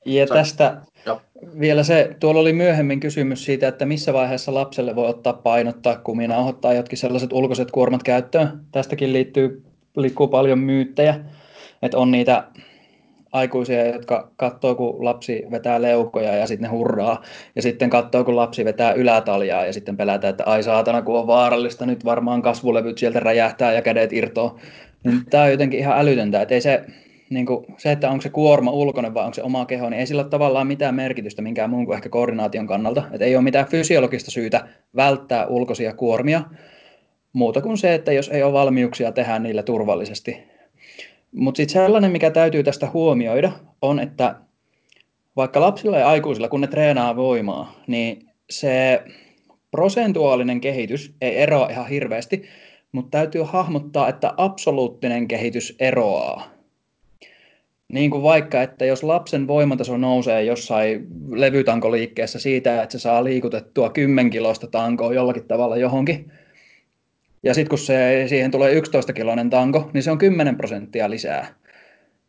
[0.06, 1.22] Ja tästä Joo.
[1.60, 6.38] vielä se, tuolla oli myöhemmin kysymys siitä, että missä vaiheessa lapselle voi ottaa painottaa kumina,
[6.38, 8.60] ottaa jotkin sellaiset ulkoiset kuormat käyttöön.
[8.72, 9.64] Tästäkin liittyy,
[9.98, 11.20] liikkuu paljon myyttejä,
[11.82, 12.44] että on niitä
[13.32, 17.22] aikuisia, jotka katsoo, kun lapsi vetää leukoja ja sitten ne hurraa.
[17.56, 21.28] Ja sitten katsoo, kun lapsi vetää ylätaljaa ja sitten pelätään, että ai saatana, kun on
[21.28, 24.58] vaarallista, nyt varmaan kasvulevyt sieltä räjähtää ja kädet irtoo.
[25.04, 26.84] Niin tämä on jotenkin ihan älytöntä, että ei se,
[27.30, 30.08] niin kuin se, että onko se kuorma ulkoinen vai onko se oma keho, niin ei
[30.08, 33.04] sillä ole tavallaan mitään merkitystä minkään muun kuin ehkä koordinaation kannalta.
[33.12, 36.42] Että ei ole mitään fysiologista syytä välttää ulkoisia kuormia,
[37.34, 40.59] muuta kuin se, että jos ei ole valmiuksia tehdä niillä turvallisesti.
[41.32, 43.52] Mutta sitten sellainen, mikä täytyy tästä huomioida,
[43.82, 44.36] on, että
[45.36, 49.04] vaikka lapsilla ja aikuisilla, kun ne treenaa voimaa, niin se
[49.72, 52.44] prosentuaalinen kehitys ei eroa ihan hirveästi,
[52.92, 56.52] mutta täytyy hahmottaa, että absoluuttinen kehitys eroaa.
[57.94, 63.90] Niin kuin vaikka, että jos lapsen voimataso nousee jossain levytankoliikkeessä siitä, että se saa liikutettua
[63.90, 66.32] 10 kilosta tankoa jollakin tavalla johonkin,
[67.44, 71.48] ja sitten kun se, siihen tulee 11 kiloinen tanko, niin se on 10 prosenttia lisää.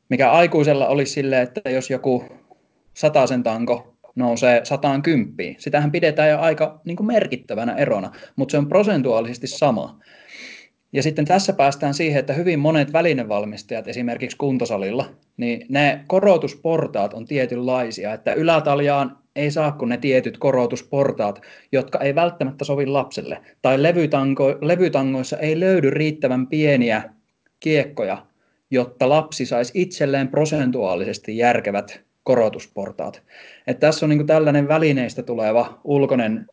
[0.09, 2.25] Mikä aikuisella olisi silleen, että jos joku
[3.27, 8.69] sen tanko nousee 110, sitähän pidetään jo aika niin kuin merkittävänä erona, mutta se on
[8.69, 10.01] prosentuaalisesti sama.
[10.93, 17.25] Ja sitten tässä päästään siihen, että hyvin monet välinevalmistajat esimerkiksi kuntosalilla, niin ne korotusportaat on
[17.25, 23.39] tietynlaisia, että ylätaljaan ei saa kuin ne tietyt korotusportaat, jotka ei välttämättä sovi lapselle.
[23.63, 27.03] Tai levytango, levytangoissa ei löydy riittävän pieniä
[27.61, 28.27] kiekkoja,
[28.71, 33.23] jotta lapsi saisi itselleen prosentuaalisesti järkevät korotusportaat.
[33.67, 36.47] Et tässä on niin tällainen välineistä tuleva ulkoinen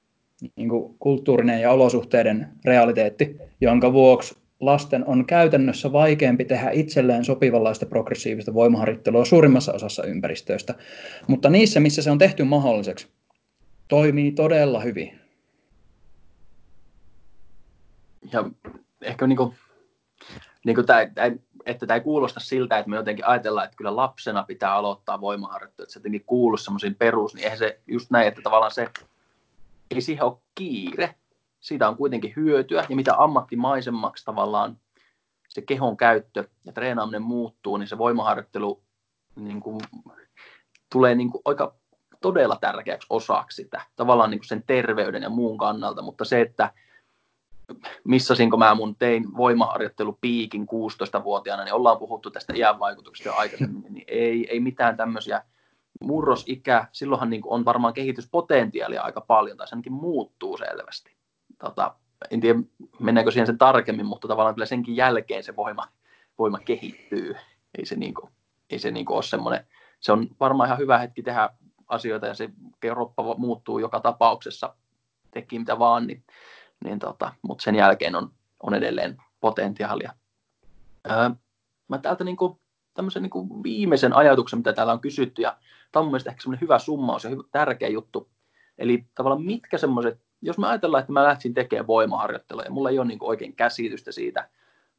[0.56, 7.86] niin kuin kulttuurinen ja olosuhteiden realiteetti, jonka vuoksi lasten on käytännössä vaikeampi tehdä itselleen sopivanlaista
[7.86, 10.76] progressiivista voimaharjoittelua suurimmassa osassa ympäristöistä.
[11.28, 13.08] Mutta niissä, missä se on tehty mahdolliseksi,
[13.88, 15.20] toimii todella hyvin.
[18.34, 18.50] Ja
[19.02, 19.54] ehkä niin kuin,
[20.66, 21.02] niin kuin tämä,
[21.66, 25.84] että tämä ei kuulosta siltä, että me jotenkin ajatellaan, että kyllä lapsena pitää aloittaa voimaharjoittelu,
[25.84, 28.88] että se jotenkin kuuluu semmoisiin perus, niin eihän se just näin, että tavallaan se
[29.92, 31.16] ei siihen ole kiire.
[31.60, 34.78] Siitä on kuitenkin hyötyä ja mitä ammattimaisemmaksi tavallaan
[35.50, 38.82] se kehon käyttö ja treenaaminen muuttuu, niin se voimaharjoittelu
[39.36, 39.82] niin kuin,
[40.92, 41.76] tulee niin kuin aika
[42.22, 46.74] todella tärkeäksi osaksi sitä, tavallaan niin kuin sen terveyden ja muun kannalta, mutta se, että
[48.04, 54.48] missasinko mä mun tein voimaharjoittelupiikin 16-vuotiaana, niin ollaan puhuttu tästä iän vaikutuksesta aikaisemmin, niin ei,
[54.50, 55.44] ei mitään tämmöisiä
[56.02, 61.17] murrosikä, silloinhan niin on varmaan kehityspotentiaalia aika paljon, tai se ainakin muuttuu selvästi.
[61.58, 61.96] Tota,
[62.32, 62.60] en tiedä,
[63.00, 65.88] mennäänkö siihen sen tarkemmin, mutta tavallaan kyllä senkin jälkeen se voima,
[66.40, 67.36] voima kehittyy.
[67.78, 68.32] Ei se, niin kuin,
[68.70, 69.68] ei se niin kuin ole semmoinen,
[70.00, 71.50] se on varmaan ihan hyvä hetki tehdä
[71.88, 72.50] asioita ja se
[72.80, 74.76] kroppa muuttuu joka tapauksessa,
[75.32, 76.24] teki mitä vaan, niin,
[76.84, 78.32] niin tota, mutta sen jälkeen on,
[78.64, 80.14] on edelleen potentiaalia.
[81.12, 81.30] Öö,
[81.88, 82.60] mä täältä niin kuin,
[82.94, 85.58] tämmöisen niin kuin viimeisen ajatuksen, mitä täällä on kysytty, ja
[85.92, 88.30] tämä on mun mielestä ehkä semmoinen hyvä summaus ja hyvä, tärkeä juttu.
[88.78, 93.00] Eli tavallaan mitkä semmoiset, jos me ajatellaan, että mä lähtisin tekemään voimaharjoittelua, ja mulla ei
[93.00, 94.50] ole niin kuin oikein käsitystä siitä,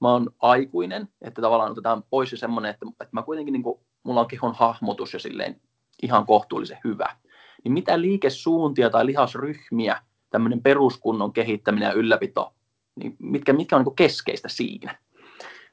[0.00, 3.80] mä oon aikuinen, että tavallaan otetaan pois se semmoinen, että, että mä kuitenkin, niin kuin,
[4.02, 5.60] mulla on kehon hahmotus ja silleen
[6.02, 7.16] ihan kohtuullisen hyvä.
[7.64, 12.54] Niin mitä liikesuuntia tai lihasryhmiä tämmöinen peruskunnon kehittäminen ja ylläpito,
[12.96, 14.98] niin mitkä, mitkä on niin keskeistä siinä?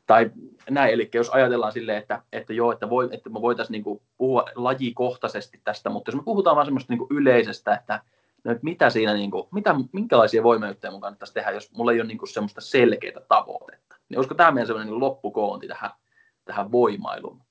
[0.07, 0.31] tai
[0.69, 4.45] näin, eli jos ajatellaan silleen, että, että joo, että, voi, että me voitaisiin niin puhua
[4.55, 8.01] lajikohtaisesti tästä, mutta jos me puhutaan vaan semmoista niin yleisestä, että
[8.45, 11.99] no, että mitä siinä, niin kuin, mitä, minkälaisia voimajuttuja mun kannattaisi tehdä, jos mulla ei
[11.99, 13.95] ole niin kuin semmoista selkeää tavoitetta.
[14.09, 15.91] Niin olisiko tämä meidän semmoinen niin loppukoonti tähän,
[16.45, 17.41] tähän voimailuun?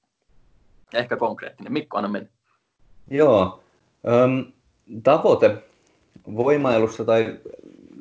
[0.94, 1.72] Ehkä konkreettinen.
[1.72, 2.28] Mikko, anna mennä.
[3.10, 3.60] Joo.
[4.08, 4.52] Öm,
[5.02, 5.62] tavoite
[6.36, 7.38] voimailussa tai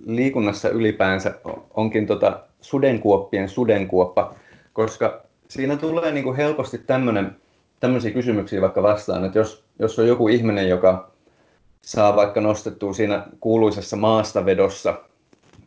[0.05, 1.39] liikunnassa ylipäänsä
[1.73, 4.33] onkin tota sudenkuoppien sudenkuoppa,
[4.73, 6.81] koska siinä tulee niin kuin helposti
[7.79, 11.12] tämmöisiä kysymyksiä vaikka vastaan, että jos, jos on joku ihminen, joka
[11.83, 14.99] saa vaikka nostettua siinä kuuluisessa maastavedossa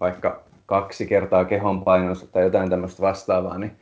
[0.01, 3.73] vaikka kaksi kertaa kehonpainossa tai jotain tämmöistä vastaavaa, niin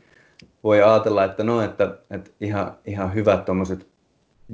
[0.64, 3.86] voi ajatella, että no, että, että ihan, ihan hyvät tuommoiset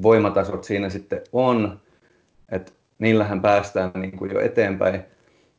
[0.03, 1.81] voimatasot siinä sitten on,
[2.49, 5.03] että niillähän päästään niin kuin jo eteenpäin.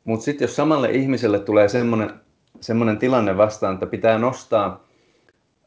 [0.04, 2.10] Mutta sitten jos samalle ihmiselle tulee semmoinen,
[2.60, 4.84] semmoinen tilanne vastaan, että pitää nostaa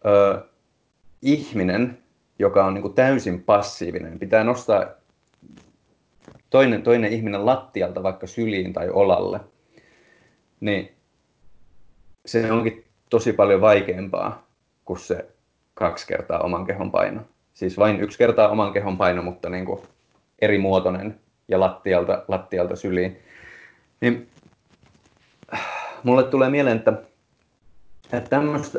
[0.06, 0.41] ö,
[1.22, 1.97] ihminen,
[2.39, 4.86] joka on niin kuin täysin passiivinen, pitää nostaa
[6.50, 9.39] toinen, toinen ihminen lattialta vaikka syliin tai olalle,
[10.60, 10.91] niin
[12.26, 14.48] se onkin tosi paljon vaikeampaa
[14.86, 15.26] kuin se
[15.74, 17.22] kaksi kertaa oman kehon paino.
[17.54, 19.82] Siis vain yksi kertaa oman kehon paino, mutta niin kuin
[20.39, 23.20] eri muotoinen ja lattialta, lattialta syliin.
[24.02, 24.30] Niin
[26.04, 26.93] mulle tulee mieleen, että,
[28.14, 28.30] että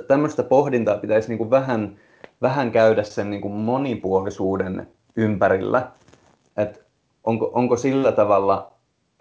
[0.08, 1.96] tämmöistä, pohdintaa pitäisi niin kuin vähän,
[2.42, 5.90] vähän käydä sen niin kuin monipuolisuuden ympärillä.
[6.56, 6.85] Että
[7.26, 8.72] onko, onko sillä tavalla,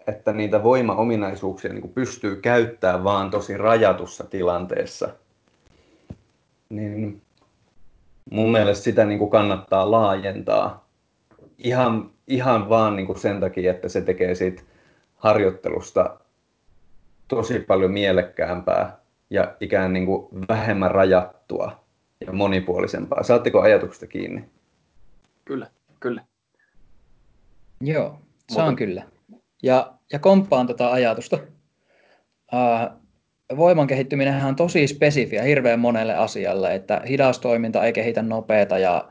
[0.08, 5.10] että niitä voimaominaisuuksia niin pystyy käyttämään vaan tosi rajatussa tilanteessa.
[6.70, 7.22] Niin
[8.32, 10.88] mun mielestä sitä niin kuin kannattaa laajentaa
[11.58, 14.62] ihan, ihan vaan niin kuin sen takia, että se tekee siitä
[15.16, 16.20] harjoittelusta
[17.28, 18.98] tosi paljon mielekkäämpää
[19.30, 21.84] ja ikään niin kuin vähemmän rajattua
[22.26, 23.24] ja monipuolisempaa.
[23.24, 24.46] Saatteko ajatuksesta kiinni?
[25.46, 25.68] Kyllä,
[26.00, 26.22] kyllä.
[27.82, 28.20] Joo,
[28.52, 28.78] saan Mutta...
[28.78, 29.04] kyllä.
[29.64, 31.40] Ja, ja komppaan tätä ajatusta.
[32.54, 33.00] Uh,
[33.58, 39.10] voiman kehittyminen on tosi spesifiä hirveän monelle asialle, että hidas toiminta ei kehitä nopeata ja,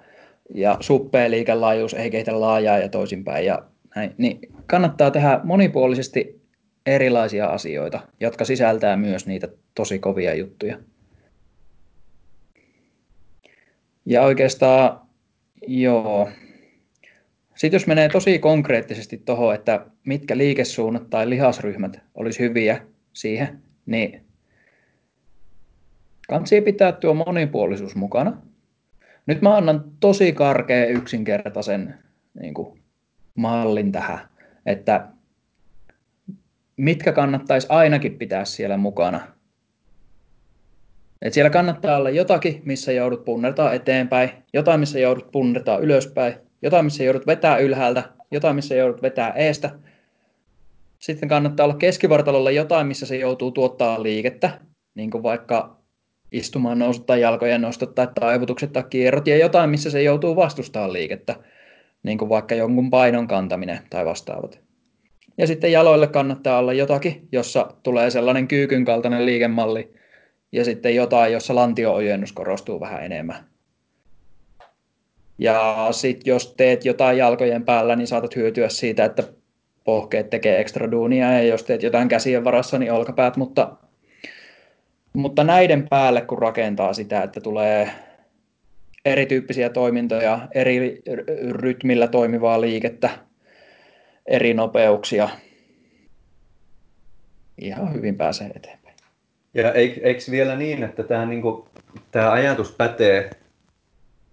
[0.54, 3.46] ja suppea liikelaajuus ei kehitä laajaa ja toisinpäin.
[3.46, 3.62] Ja
[3.96, 4.14] näin.
[4.18, 6.44] Niin kannattaa tehdä monipuolisesti
[6.86, 10.78] erilaisia asioita, jotka sisältää myös niitä tosi kovia juttuja.
[14.06, 15.00] Ja oikeastaan,
[15.66, 16.28] joo.
[17.54, 22.80] Sitten jos menee tosi konkreettisesti tuohon, että mitkä liikesuunnat tai lihasryhmät olisi hyviä
[23.12, 24.24] siihen, niin
[26.28, 28.36] kansi pitää tuo monipuolisuus mukana.
[29.26, 31.94] Nyt mä annan tosi karkea yksinkertaisen
[32.40, 32.80] niin kuin,
[33.34, 34.18] mallin tähän,
[34.66, 35.08] että
[36.76, 39.20] mitkä kannattaisi ainakin pitää siellä mukana.
[41.22, 46.34] Et siellä kannattaa olla jotakin, missä joudut punnertaa eteenpäin, jotain, missä joudut punnertaa ylöspäin,
[46.64, 49.70] jotain, missä joudut vetää ylhäältä, jotain, missä joudut vetää eestä.
[50.98, 54.60] Sitten kannattaa olla keskivartalolla jotain, missä se joutuu tuottaa liikettä,
[54.94, 55.76] niin kuin vaikka
[56.32, 60.92] istumaan nousut tai jalkojen nostot tai taivutukset tai kierrot, ja jotain, missä se joutuu vastustamaan
[60.92, 61.36] liikettä,
[62.02, 64.60] niin kuin vaikka jonkun painon kantaminen tai vastaavat.
[65.38, 69.94] Ja sitten jaloille kannattaa olla jotakin, jossa tulee sellainen kyykyn kaltainen liikemalli,
[70.52, 73.53] ja sitten jotain, jossa lantio-ojennus korostuu vähän enemmän.
[75.38, 79.22] Ja sitten jos teet jotain jalkojen päällä, niin saatat hyötyä siitä, että
[79.84, 83.76] pohkeet tekee ekstra duunia, ja jos teet jotain käsien varassa, niin olkapäät, mutta,
[85.12, 87.90] mutta näiden päälle kun rakentaa sitä, että tulee
[89.04, 91.02] erityyppisiä toimintoja, eri
[91.50, 93.10] rytmillä toimivaa liikettä,
[94.26, 95.28] eri nopeuksia.
[97.58, 98.96] Ihan hyvin pääsee eteenpäin.
[99.54, 101.64] Ja eikö vielä niin, että tämä, niin kuin,
[102.10, 103.30] tämä ajatus pätee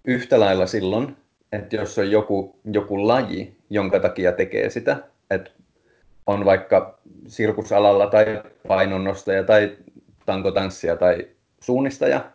[0.06, 1.18] yhtä lailla silloin,
[1.52, 4.98] että jos on joku, joku laji, jonka takia tekee sitä,
[5.30, 5.52] että
[6.28, 8.26] on vaikka sirkusalalla tai
[8.68, 9.78] painonnostaja tai
[10.26, 11.28] tankotanssija tai
[11.62, 12.32] suunnistaja,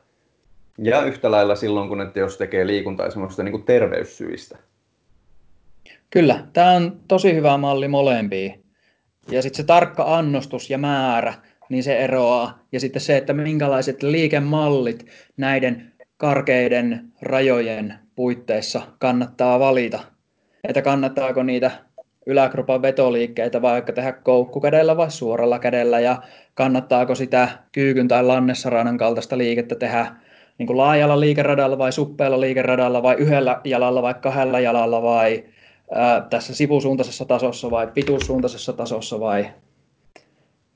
[0.79, 4.59] ja yhtä lailla silloin, kun että jos tekee liikuntaa semmoista niin terveyssyistä.
[6.11, 8.65] Kyllä, tämä on tosi hyvä malli molempiin.
[9.31, 11.35] Ja sitten se tarkka annostus ja määrä,
[11.69, 12.59] niin se eroaa.
[12.73, 15.07] Ja sitten se, että minkälaiset liikemallit
[15.37, 20.01] näiden karkeiden rajojen puitteissa kannattaa valita.
[20.65, 21.71] Että kannattaako niitä
[22.27, 26.23] yläkropan vetoliikkeitä vaikka tehdä koukkukädellä vai suoralla kädellä ja
[26.55, 30.07] kannattaako sitä kyykyn tai lannessaranan kaltaista liikettä tehdä
[30.59, 35.45] niin kuin laajalla liikeradalla vai suppealla liikeradalla vai yhdellä jalalla vai kahdella jalalla vai
[35.91, 39.47] ää, tässä sivusuuntaisessa tasossa vai pituussuuntaisessa tasossa vai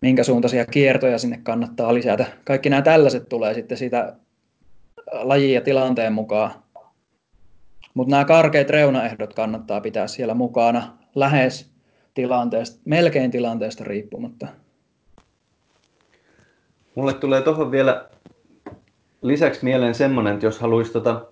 [0.00, 2.26] minkä suuntaisia kiertoja sinne kannattaa lisätä.
[2.44, 4.16] Kaikki nämä tällaiset tulee sitten siitä
[5.12, 6.50] lajin ja tilanteen mukaan.
[7.94, 11.70] Mutta nämä karkeat reunaehdot kannattaa pitää siellä mukana lähes
[12.14, 14.46] tilanteesta, melkein tilanteesta riippumatta.
[16.94, 18.08] Mulle tulee tuohon vielä
[19.22, 21.26] lisäksi mieleen semmoinen, että jos haluaisi tota,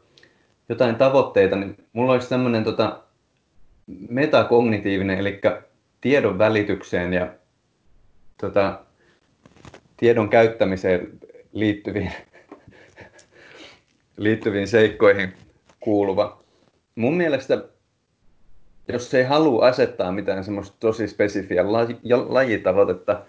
[0.69, 3.03] jotain tavoitteita, niin mulla olisi tämmöinen tota,
[4.09, 5.41] metakognitiivinen, eli
[6.01, 7.29] tiedon välitykseen ja
[8.41, 8.81] tota,
[9.97, 11.19] tiedon käyttämiseen
[11.53, 12.13] liittyviin,
[14.19, 15.33] liittyviin seikkoihin
[15.81, 16.43] kuuluva.
[16.95, 17.65] Mun mielestä,
[18.89, 21.99] jos ei halua asettaa mitään semmoista tosi spesifiä laji,
[22.29, 23.23] lajitavoitetta,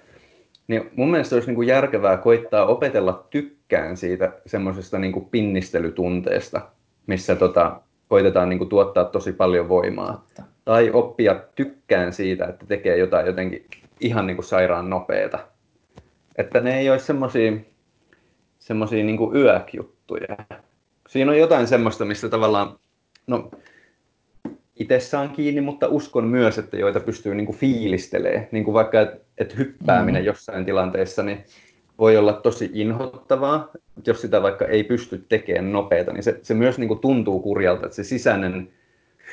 [0.68, 6.62] niin mun mielestä olisi niin kuin järkevää koittaa opetella tykkään siitä semmoisesta niin kuin pinnistelytunteesta,
[7.08, 10.28] missä tota, koitetaan niin kuin tuottaa tosi paljon voimaa.
[10.66, 13.66] Tai oppia tykkään siitä, että tekee jotain jotenkin
[14.00, 15.40] ihan niin kuin sairaan nopeeta.
[16.38, 17.52] Että ne ei ole semmoisia
[18.60, 20.38] semmosia niin yökjuttuja.
[21.10, 22.80] Siinä on jotain semmoista, mistä tavallaan,
[23.28, 23.52] no
[24.76, 28.50] itse saan kiinni, mutta uskon myös, että joita pystyy niin kuin fiilistelee.
[28.52, 30.26] Niin kuin vaikka, että et hyppääminen mm.
[30.26, 31.46] jossain tilanteessa niin
[32.00, 33.70] voi olla tosi inhottavaa.
[34.06, 37.86] Jos sitä vaikka ei pysty tekemään nopeita, niin se, se myös niin kuin tuntuu kurjalta,
[37.86, 38.70] että se sisäinen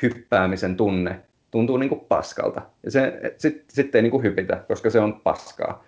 [0.01, 1.19] hyppäämisen tunne
[1.51, 2.61] tuntuu niin kuin paskalta.
[2.83, 5.83] Ja se sitten sit ei niin kuin hypitä, koska se on paskaa.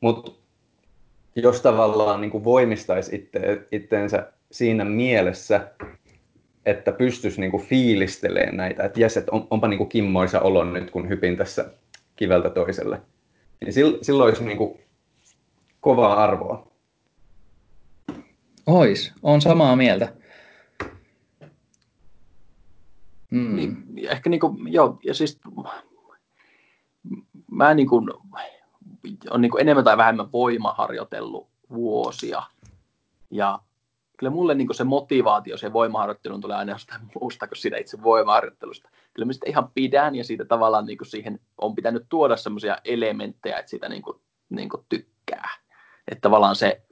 [0.00, 0.32] Mutta
[1.36, 5.72] jos tavallaan niin kuin voimistaisi itte, itteensä siinä mielessä,
[6.66, 10.64] että pystyisi niin kuin fiilistelemään näitä, että jes, että on, onpa niin kuin kimmoisa olo
[10.64, 11.72] nyt, kun hypin tässä
[12.16, 13.00] kiveltä toiselle.
[13.60, 13.72] Niin
[14.02, 14.80] silloin olisi niin kuin
[15.80, 16.68] kovaa arvoa.
[18.66, 20.12] Ois, on samaa mieltä.
[23.30, 23.56] Mm.
[23.56, 23.76] Niin,
[24.08, 25.40] ehkä niin kuin, joo, ja siis
[27.50, 28.10] mä niin kuin,
[29.30, 32.42] on niin kuin enemmän tai vähemmän voimaharjoitellut vuosia.
[33.30, 33.58] Ja
[34.18, 38.88] kyllä mulle niin se motivaatio se voimaharjoitteluun tulee aina jostain muusta kuin siitä itse voimaharjoittelusta.
[39.14, 43.58] Kyllä mä sitä ihan pidän ja siitä tavallaan niin siihen on pitänyt tuoda semmoisia elementtejä,
[43.58, 45.48] että sitä niin kuin, niin kuin tykkää.
[46.08, 46.82] Että tavallaan se,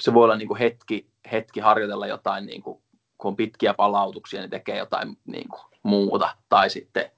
[0.00, 2.82] se voi olla niin hetki, hetki harjoitella jotain, niin kuin,
[3.18, 5.48] kun on pitkiä palautuksia, niin tekee jotain niin
[5.82, 6.36] muuta.
[6.48, 7.10] Tai sitten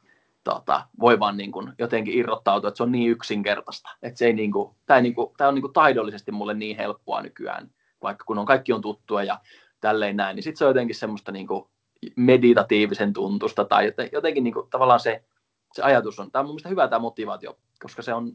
[0.45, 3.91] tota, voi vaan niin kuin, jotenkin irrottautua, että se on niin yksinkertaista.
[4.03, 6.55] Että se ei, niin kuin, tämä, ei, niin kuin, tämä on niin kuin, taidollisesti mulle
[6.55, 7.70] niin helppoa nykyään,
[8.03, 9.38] vaikka kun on kaikki on tuttua ja
[9.80, 11.68] tälleen näin, niin sitten se on jotenkin semmoista niin kuin,
[12.16, 15.24] meditatiivisen tuntusta tai jotenkin niin kuin, tavallaan se,
[15.72, 18.32] se ajatus on, tämä on mun mielestä hyvä tämä motivaatio, koska se on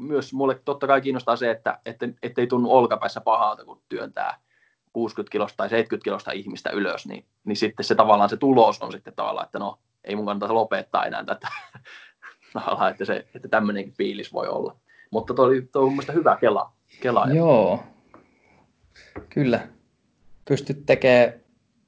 [0.00, 4.40] myös mulle totta kai kiinnostaa se, että, että ettei tunnu olkapäissä pahalta, kun työntää
[4.92, 8.92] 60 kilosta tai 70 kilosta ihmistä ylös, niin, niin sitten se tavallaan se tulos on
[8.92, 11.48] sitten tavallaan, että no ei mun kannata lopettaa enää tätä,
[12.90, 14.76] että, se, että tämmöinenkin fiilis voi olla.
[15.10, 16.72] Mutta tuo oli, tuo oli mun hyvä kela.
[17.00, 17.80] kela Joo,
[19.30, 19.68] kyllä.
[20.48, 21.32] Pystyt tekemään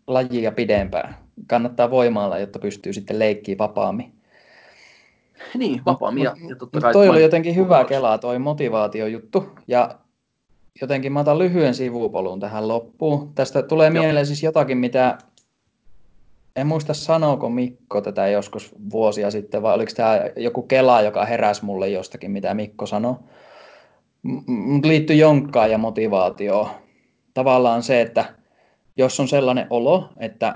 [0.06, 1.16] lajia pidempään.
[1.46, 4.12] Kannattaa voimailla, jotta pystyy sitten leikkiä vapaammin.
[5.54, 6.24] Niin, vapaammin.
[6.24, 9.46] Ja, ja totta kai toi oli jotenkin hyvä kelaa, toi motivaatiojuttu.
[9.68, 9.98] Ja
[10.80, 13.34] jotenkin mä otan lyhyen sivupolun tähän loppuun.
[13.34, 14.02] Tästä tulee Joo.
[14.02, 15.18] mieleen siis jotakin, mitä
[16.56, 21.64] en muista sanooko Mikko tätä joskus vuosia sitten, vai oliko tämä joku Kela, joka heräsi
[21.64, 23.14] mulle jostakin, mitä Mikko sanoi.
[24.46, 26.68] Mutta liittyy jonkkaan ja motivaatioon.
[27.34, 28.34] Tavallaan se, että
[28.96, 30.54] jos on sellainen olo, että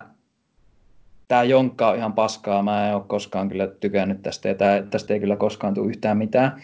[1.29, 4.55] tämä jonkka on ihan paskaa, mä en ole koskaan kyllä tykännyt tästä ja
[4.91, 6.63] tästä ei kyllä koskaan tule yhtään mitään,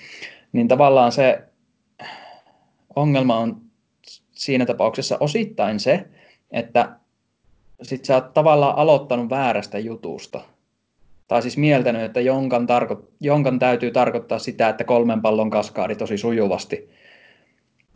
[0.52, 1.42] niin tavallaan se
[2.96, 3.60] ongelma on
[4.30, 6.08] siinä tapauksessa osittain se,
[6.50, 6.96] että
[7.82, 10.40] sit sä oot tavallaan aloittanut väärästä jutusta.
[11.28, 16.18] Tai siis mieltänyt, että jonkan, tarko- jonkan täytyy tarkoittaa sitä, että kolmen pallon kaskaadi tosi
[16.18, 16.90] sujuvasti.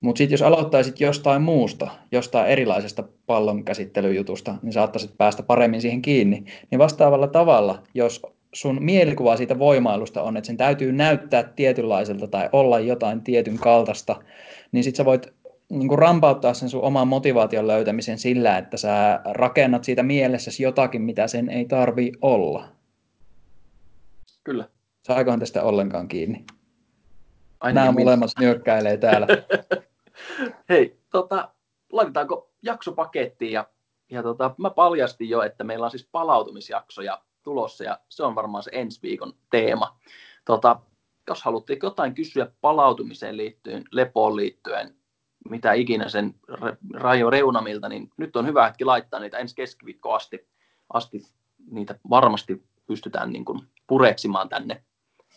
[0.05, 6.03] Mutta sitten jos aloittaisit jostain muusta, jostain erilaisesta pallon käsittelyjutusta, niin saattaisit päästä paremmin siihen
[6.03, 6.45] kiinni.
[6.71, 12.49] Niin vastaavalla tavalla, jos sun mielikuva siitä voimailusta on, että sen täytyy näyttää tietynlaiselta tai
[12.53, 14.17] olla jotain tietyn kaltaista,
[14.73, 15.27] niin sitten sä voit
[15.71, 21.03] niin kuin rampauttaa sen sun oman motivaation löytämisen sillä, että sä rakennat siitä mielessäsi jotakin,
[21.03, 22.69] mitä sen ei tarvi olla.
[24.45, 24.69] Kyllä.
[25.03, 26.45] Saikohan tästä ollenkaan kiinni?
[27.61, 29.27] Ai Nämä molemmat nyökkäilee täällä.
[30.69, 31.55] Hei, tota,
[31.93, 33.67] laitetaanko jakso pakettiin ja,
[34.11, 38.63] ja tota, mä paljastin jo, että meillä on siis palautumisjaksoja tulossa ja se on varmaan
[38.63, 39.99] se ensi viikon teema.
[40.45, 40.81] Tota,
[41.29, 44.95] jos haluatte jotain kysyä palautumiseen liittyen, lepoon liittyen,
[45.51, 46.35] mitä ikinä sen
[46.95, 50.49] rajo reunamilta, niin nyt on hyvä hetki laittaa niitä ensi keskiviikko asti.
[50.93, 51.23] asti
[51.71, 54.85] niitä varmasti pystytään niin kuin pureksimaan tänne,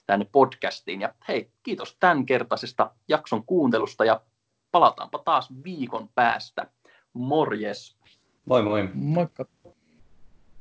[0.06, 1.02] tänne podcastiin.
[1.02, 4.22] Ja hei, kiitos tämän kertaisesta jakson kuuntelusta ja
[4.72, 6.68] palataanpa taas viikon päästä.
[7.14, 7.98] Morjes!
[8.46, 8.90] Moi moi!
[8.94, 9.46] Moikka!